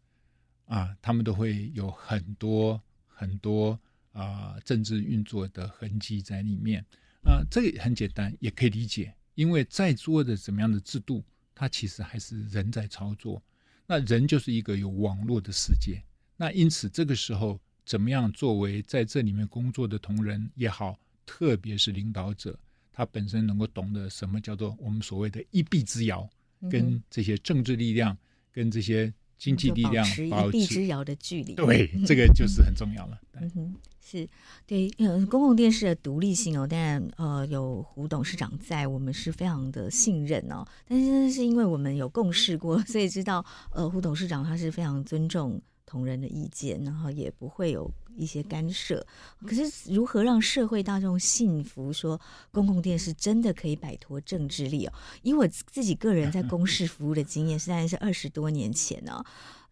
[0.66, 3.78] 啊，他们都会有很多很多。
[4.12, 6.82] 啊、呃，政治运作的痕迹在里面
[7.22, 11.22] 啊、呃，这个很简单，也可以理解，因为在做的怎么样的制度，
[11.54, 13.42] 它其实还是人在操作。
[13.86, 16.02] 那人就是一个有网络的世界，
[16.34, 22.58] 那因此这个时候，怎么样作为在这里面工作的同仁也好，特别是领导者，
[22.94, 26.26] 他本身能够懂得什么叫做我们所谓的一臂之遥，
[26.70, 28.16] 跟这些政治力量，
[28.50, 31.54] 跟这些经济力量保持一地之遥的距离。
[31.54, 33.18] 对， 这个就是很重要了。
[33.40, 33.74] 嗯哼。
[34.08, 34.24] 是
[34.68, 40.64] 对，嗯，公共电视的独立性哦，当然，呃，有胡董事长在，我们是非常的信任哦。
[40.86, 49.06] 但是是因为我们有共事过，所以知道，呃，胡董事长他是非常尊重同仁的意见，然后也不会有一些干涉。
[49.46, 52.20] 可是，如何让社会大众信服，说
[52.50, 54.92] 公共电视真的可以摆脱政治力哦？
[55.22, 59.24] 以我自己个人在公 事服务的经验，实在是二十多年前呢、哦。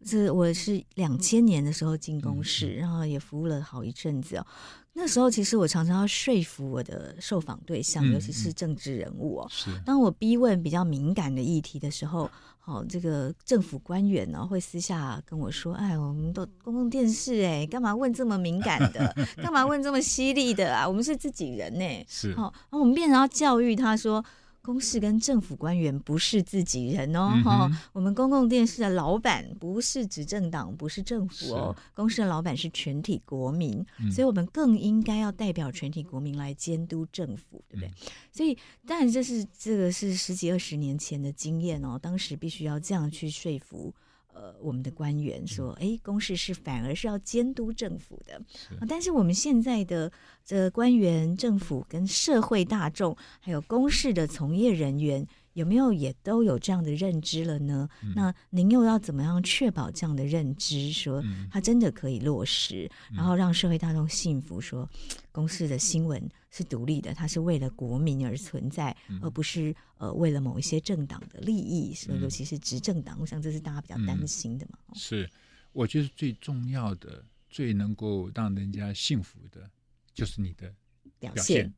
[0.07, 4.47] 这我是两千年的时候进公视，然后也服务了好一阵子哦。
[4.93, 9.47] 那时候其实我常常要说服我的受访对象，尤其是政治人物哦。
[9.51, 9.71] 是。
[9.85, 12.31] 当我逼问比较敏感的议题的时候，
[12.67, 19.15] 好，这个政府官员呢会私下跟我说：“哎，我们都公共电视哎，干嘛问这么敏感的？
[19.37, 20.89] 干嘛问这么犀利的啊？
[20.89, 22.35] 我们是自己人呢。”是。
[22.35, 24.25] 好，然后我们变成要教育他说。
[24.65, 37.89] 公视跟政府官员不是自己人哦，哈、嗯，我们公共电视的老板不是执政党，不是政府哦，公视的老板是全体国民，嗯，所以我们更应该要代表全体国民来监督政府，对不对？
[37.89, 38.57] 嗯、所以
[38.87, 43.93] 当然这是这个是十几二十年前的经验哦，当时必须要这样去说服。
[44.35, 48.41] 呃，我们的官员说，哎，公事是反而是要监督政府的，
[48.89, 50.13] 但是我们现在的
[50.45, 55.27] 这官员、政府跟社会大众，还有公事的从业人员。
[55.55, 57.89] 有没有也都有这样的认知了呢？
[58.03, 64.89] 嗯、那您又要怎么样确保这样的认知，说它真的可以落实，嗯、然后让社会大众信服，说
[65.33, 74.79] 公司的新闻是独立的，它是为了国民而存在，嗯、而不是呃为了某一些政党的利益，所以尤其是执政党，我想这是大家比较担心的嘛。
[74.89, 75.31] 嗯、是，
[75.73, 79.71] 我觉得最重要的、最能够让人家信服的，
[80.13, 80.73] 就是你的
[81.21, 81.73] 表现。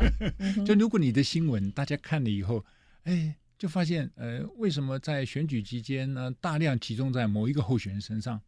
[0.64, 2.64] 就如果你的新闻大家看了以后，
[3.04, 8.40] 哎，就发现呃，为什么在选举期间呢，大量集中在某一个候选人身上？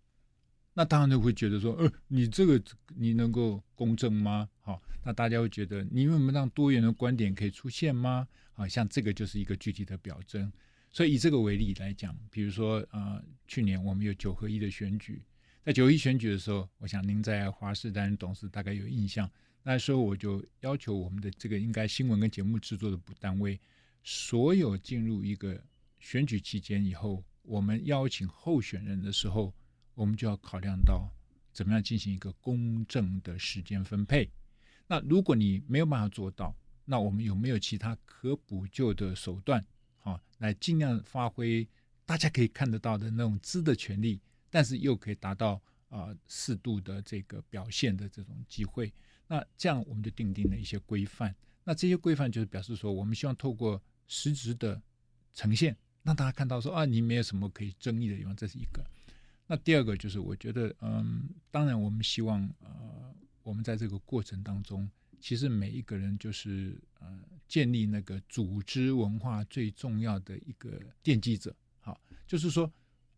[0.75, 2.61] 那当然就会觉得说，呃，你这个
[2.97, 4.49] 你能够公正吗？
[4.61, 8.27] 好，那大家会觉得你有没有让多元的观点可以出现吗？
[8.53, 10.53] 好像这个就是一个具体的表征。
[10.91, 15.23] 所以以这个为例来讲，比如说呃，去年我们有九合一的选举，
[15.65, 19.29] 在九一选举的时候，我想您在华视担任董事大概有印象。
[19.63, 23.61] 那时候我就要求我们的这个应该新闻跟节目制作的单位，
[24.05, 25.61] 所有进入一个
[25.99, 29.53] 选举期间以后，我们邀请候选人的时候，
[29.95, 31.09] 我们就要考量到
[31.53, 34.31] 怎么样进行一个公正的时间分配。
[34.87, 39.65] 那如果你没有办法做到，那我们有没有其他可补救的手段？
[40.01, 41.67] 啊，来尽量发挥
[42.05, 48.93] 大家可以看得到的那种知的权利，但是又可以达到啊、适度的这个表现的这种机会。
[49.27, 51.35] 那这样我们就订定了一些规范。
[51.65, 54.81] 那这些规范就是表示说，我们希望透过实质的
[55.33, 58.35] 呈现，让大家看到说啊，你没有什么可以争议的地方。
[58.37, 58.85] 这是一个。
[59.47, 64.91] 那第二个就是，我觉得嗯，当然我们希望呃，我们在这个过程当中。
[65.21, 71.55] 其实每一个人就是呃，建立那个组织文化最重要的一个奠基者。
[71.81, 72.71] 好，就是说，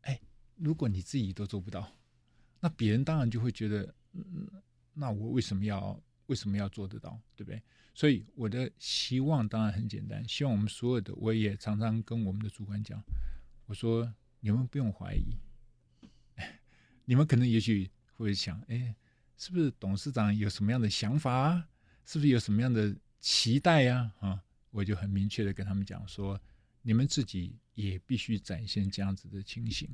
[0.03, 0.21] 哎，
[0.55, 1.93] 如果你自己都做不到，
[2.61, 4.49] 那别人当然就会觉得，嗯，
[4.95, 7.63] 那我为什么要为什么要做得到，对不对？
[7.95, 13.03] 所以我的希望当然很简单，希望我们所有的，我也常常跟我们的主管讲，
[13.67, 15.37] 我说你们不用怀疑，
[17.07, 18.95] 你们可能也许会想，哎，
[19.39, 21.69] 是不是董事长有什么样的想法啊？
[22.05, 24.13] 是不是有什么样的期待呀？
[24.21, 26.41] 啊，我就很明确的跟他们讲说，
[26.83, 29.89] 你们自己也必须展现这样子的情形。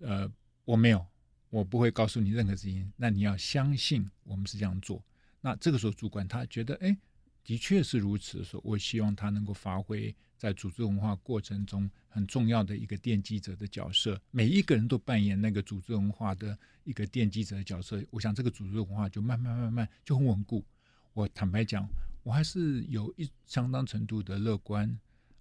[0.00, 0.30] 呃，
[0.64, 1.06] 我没有，
[1.50, 2.92] 我不会告诉你任何事情。
[2.96, 5.02] 那你要相信我们是这样做。
[5.44, 6.96] 那这个时候，主管他觉得，哎，
[7.44, 14.18] 的确是如此的时候，我希望他能够发挥在组织文化过程中很重要的一个奠基者的角色。
[14.30, 18.02] 每一个人都扮演那个组织文化的一个奠基者的角色。
[18.10, 20.64] 我想这个组织文化就慢慢慢慢就很稳固。
[21.12, 21.86] 我坦白讲，
[22.22, 24.88] 我还是有一相当程度的乐观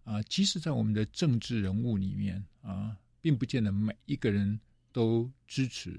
[0.04, 0.24] 啊、呃。
[0.24, 4.60] 即使在我们的政治人物里面啊、并不见得每一个人
[4.92, 5.98] 都支持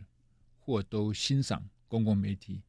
[0.61, 2.61] 或都欣赏公共媒体，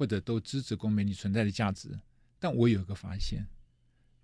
[0.00, 1.90] 或者都支持公共媒体存在的价值。
[2.38, 3.46] 但我有一个发现，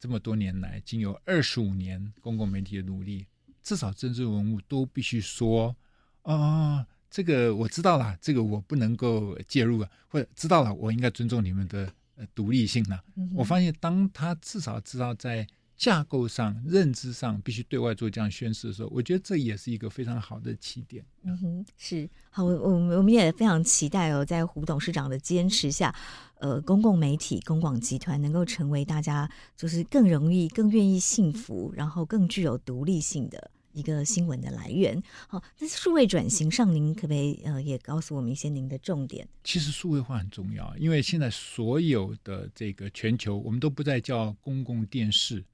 [0.01, 3.27] 这么多年来，经有二十五年公共媒体的努力，
[3.63, 5.77] 至少政治人物都必须说
[6.23, 11.93] 啊，这个我知道了，这个我不能够介入了，或者知道了，我应该尊重你们的。
[12.19, 13.05] 呃，独立性了？
[13.35, 15.47] 我发现，当他至少知道在
[15.77, 21.05] 架构上、认知上必须对外做这样宣示的时候，我觉得这也是一个非常好的起点。
[21.23, 25.95] 嗯哼，是好，我我我们也非常期待哦，在胡董事长的坚持下，
[26.41, 33.51] 呃，公共媒体、公广集团能够成为大家就是更容易、更愿意信服，然后更具有独立性的。
[33.77, 39.29] 一个新闻的来源，好，那数位转型上，您可不可以呃也告诉我们一些您的重点？
[39.45, 45.45] 其实数位化很重要，因为现在所有的这个全球，我们都不再叫公共电视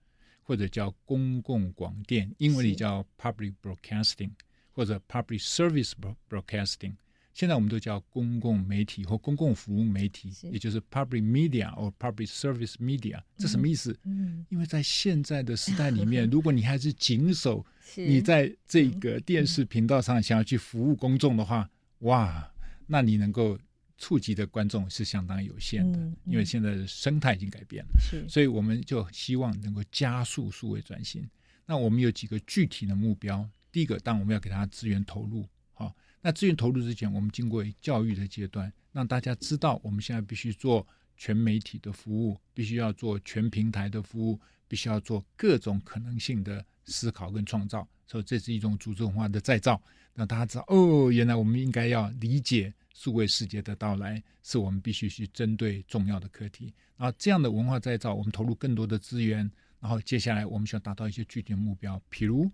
[0.43, 4.31] 或者叫公共广电，英文里叫 public broadcasting
[4.73, 5.93] 或者 public service
[6.29, 6.95] broadcasting。
[7.35, 13.23] 现在我们都叫公共媒体或公共服务媒体，也就是 public media or public service media。
[13.39, 13.99] 这什么意思？
[14.05, 17.65] 嗯，因为在现在的时代里面， 如果你还是谨守
[17.97, 21.71] 你在这个电视频道上想要去服务公众的话，
[22.01, 22.53] 哇，
[22.87, 23.59] 那你能够
[24.03, 27.91] 触及的观众是相当有限的，因为现在的生态已经改变了。
[28.01, 31.25] 是，所以我们就希望能够加速数位转型。
[31.67, 35.49] 那我们有几个具体的目标，第一个，当我们要给他资源投入。
[35.73, 40.85] 好那资源投入之前，我们经过教育的阶段，让大家知道我们现在必须做
[41.17, 47.89] 全媒体的服务，必须要做全平台的服务，必须要做各种可能性的思考跟创造。
[48.09, 49.81] 所以这是一种组织文化的再造，
[50.15, 56.73] 让大家知道哦，原来我们应该要理解数位世界的到来，是我们必须去针对重要的课题。
[56.97, 59.51] 然后这样的文化再造，我们投入更多的资源，
[59.81, 62.51] 然后接下来我们需要达到一些具体的目标，譬如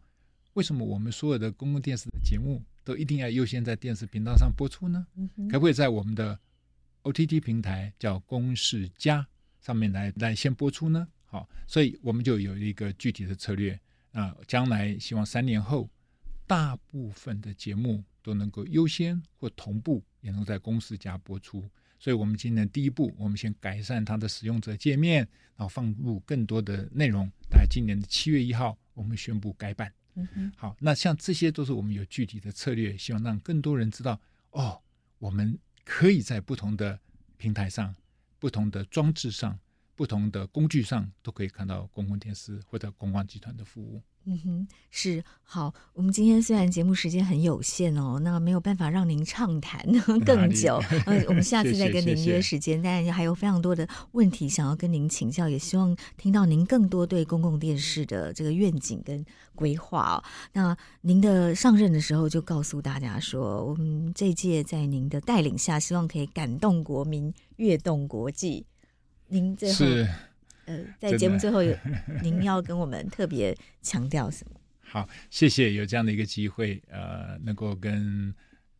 [0.54, 5.06] 为什么我们所有的公共电视的节目，都一定要优先在电视频道上播出呢？
[5.50, 6.38] 可不可以在我们的
[7.02, 8.96] OTT 平台叫公视+
[9.60, 11.06] 上面来来先播出呢？
[11.26, 13.78] 好，所以我们就有一个具体的策略
[14.12, 15.90] 啊，将来希望三年后，
[16.48, 21.70] 大部分的节目都能够优先或同步也能在公司家+播出。
[22.00, 25.18] 所以我们今年第一步，我们先改善它的使用者界面，
[25.56, 27.30] 然后放入更多的内容。
[27.50, 29.92] 在今年的七月一号，我们宣布改版。
[30.14, 34.20] 嗯、好，那像这些都是我们有具体的策略，希望让更多人知道
[34.50, 34.80] 哦，
[35.18, 36.98] 我们可以在不同的
[37.36, 37.94] 平台上
[38.38, 39.58] 不同的装置上、
[39.94, 44.02] 不同的工具上，都可以看到公共电视或者公关集团的服务。
[44.30, 45.72] 嗯哼，是好。
[45.94, 49.82] 我们今天虽然节目时间很有限哦，那没有办法让您畅谈
[50.26, 50.78] 更久。
[51.06, 52.82] 呃，我们下次再跟您约时间。
[52.82, 59.24] 当然还有非常多的问题想要跟您请教，也希望听到您更多对公共电视的这个愿景跟
[59.54, 60.22] 规划哦。
[60.52, 68.66] 那您的上任的时候就告诉大家说，我们这届在您的带领下，希望可以感动国民，跃动国际。
[69.28, 69.86] 您最后。
[70.68, 71.74] 呃， 在节目最后有，
[72.22, 74.60] 您要跟我们特别强调什么？
[74.80, 78.32] 好，谢谢有这样的一个机会，呃，能够跟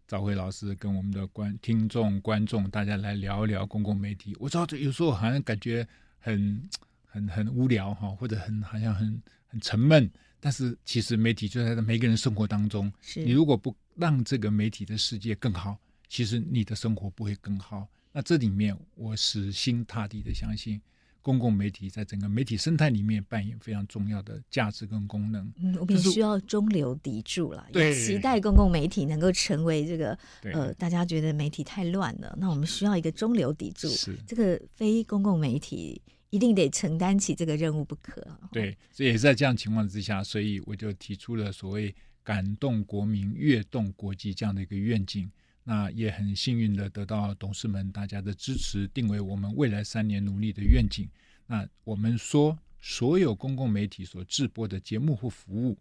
[0.06, 4.36] 赵辉老师、跟我们的观听众、观众大家来聊一聊公共媒体。
[4.38, 5.86] 我知道这有时候好像感觉
[6.18, 6.62] 很、
[7.04, 10.10] 很、很无聊哈，或者很好像很、很沉闷。
[10.40, 15.76] 但是其实媒体就在每个人生活当中，是你如果不让这个媒体的世界更好，
[16.08, 17.88] 其实你的生活不会更好。
[18.12, 20.80] 那这里面，我死心塌地的相信。
[21.20, 25.52] 公共媒体在整个媒体生态里面扮演非常重要的价值跟功能。
[25.60, 33.88] 嗯，我们也需要中流砥柱了，对，也期待公共媒体能够成为这个呃，大家觉得媒体太乱了，那我们需要一个中流砥柱。
[33.88, 36.00] 是这个非公共媒体
[36.30, 38.26] 一定得承担起这个任务不可。
[38.52, 45.30] 对，这也是在这样情况之下，所以我就提出了所谓“感动国民，跃动国际”这样的一个愿景。
[45.70, 51.06] 那也很幸运的得到董事们大家的支持，定为我们未来三年努力的愿景。
[51.46, 55.76] 那我们说，所有公共媒体所制播的节目或服务，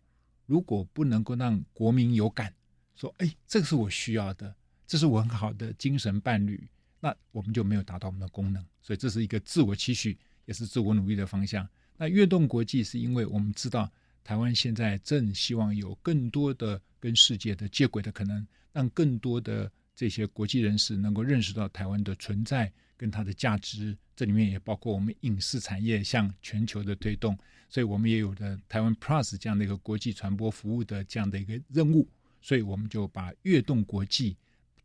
[0.45, 2.53] 如果不能够让国民有感，
[2.97, 4.53] 说，哎，这个是我需要的，
[4.85, 6.67] 这是我很好的精神伴侣，
[6.99, 8.61] 那我们就没有达到我们的功能。
[8.81, 11.65] 所以这是一个自我期许，也是自我努力的方向。
[11.95, 13.89] 那跃动国际，是因为我们知道
[14.28, 18.45] 台湾现在正希望有更多的跟世界的接轨的可能。
[18.73, 27.36] 让更多的这些国际人士能够认识到台湾的存在跟它的价值，这里面也包括我们影视产业向全球的推动，
[27.69, 32.07] 所以我们也有的台湾 Plus 这样的一个国际传播服务的这样的一个任务，
[32.41, 34.36] 所以我们就把跃动国际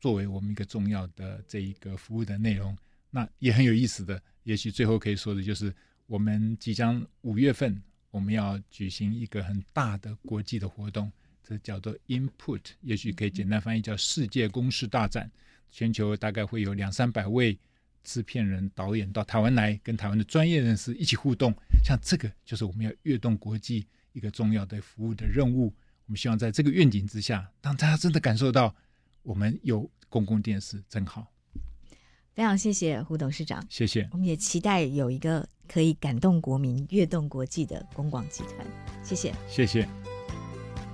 [0.01, 2.75] 作为我们一个重要的这一个服务的内容。
[3.11, 5.75] 那也很有意思的，也许最后可以说的就是，
[6.07, 7.79] 我们即将五月份
[8.13, 11.11] 我们要举行一个很大的国际的活动。
[11.43, 15.29] 这叫做 Input，也许可以简单翻译叫世界公式大战。
[15.73, 17.59] 全球大概会有两三百位
[18.05, 21.53] 制片人、导演到台湾来，跟台湾的专业人士一起互动。
[21.83, 25.75] 像这个就是我们要跃动国际一个重要的服务的任务。
[26.07, 28.75] 我们希望在这个愿景之下，让大家真的感受到
[29.23, 31.32] 我们有公共电视真好。
[32.35, 34.09] 非常谢谢胡董事长，谢谢。
[34.13, 38.67] 我们也期待有一个可以感动国民、跃动国际的公广集团。
[39.03, 39.87] 谢谢，谢谢。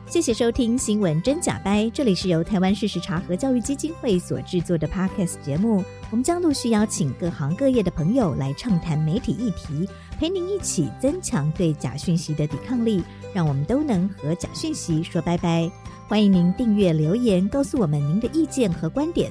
[0.09, 5.85] 谢谢收听《新闻真假掰》，这里是由台湾事实查核教育基金会所制作的 Podcast 节目。
[6.11, 9.87] 我们将陆续邀请各行各业的朋友来畅谈媒体议题，
[10.19, 15.71] 陪您一起增强对假讯息的抵抗力，让我们都能和假讯息说拜拜。
[16.09, 19.31] 欢迎您订阅留言，告诉我们您的意见和观点。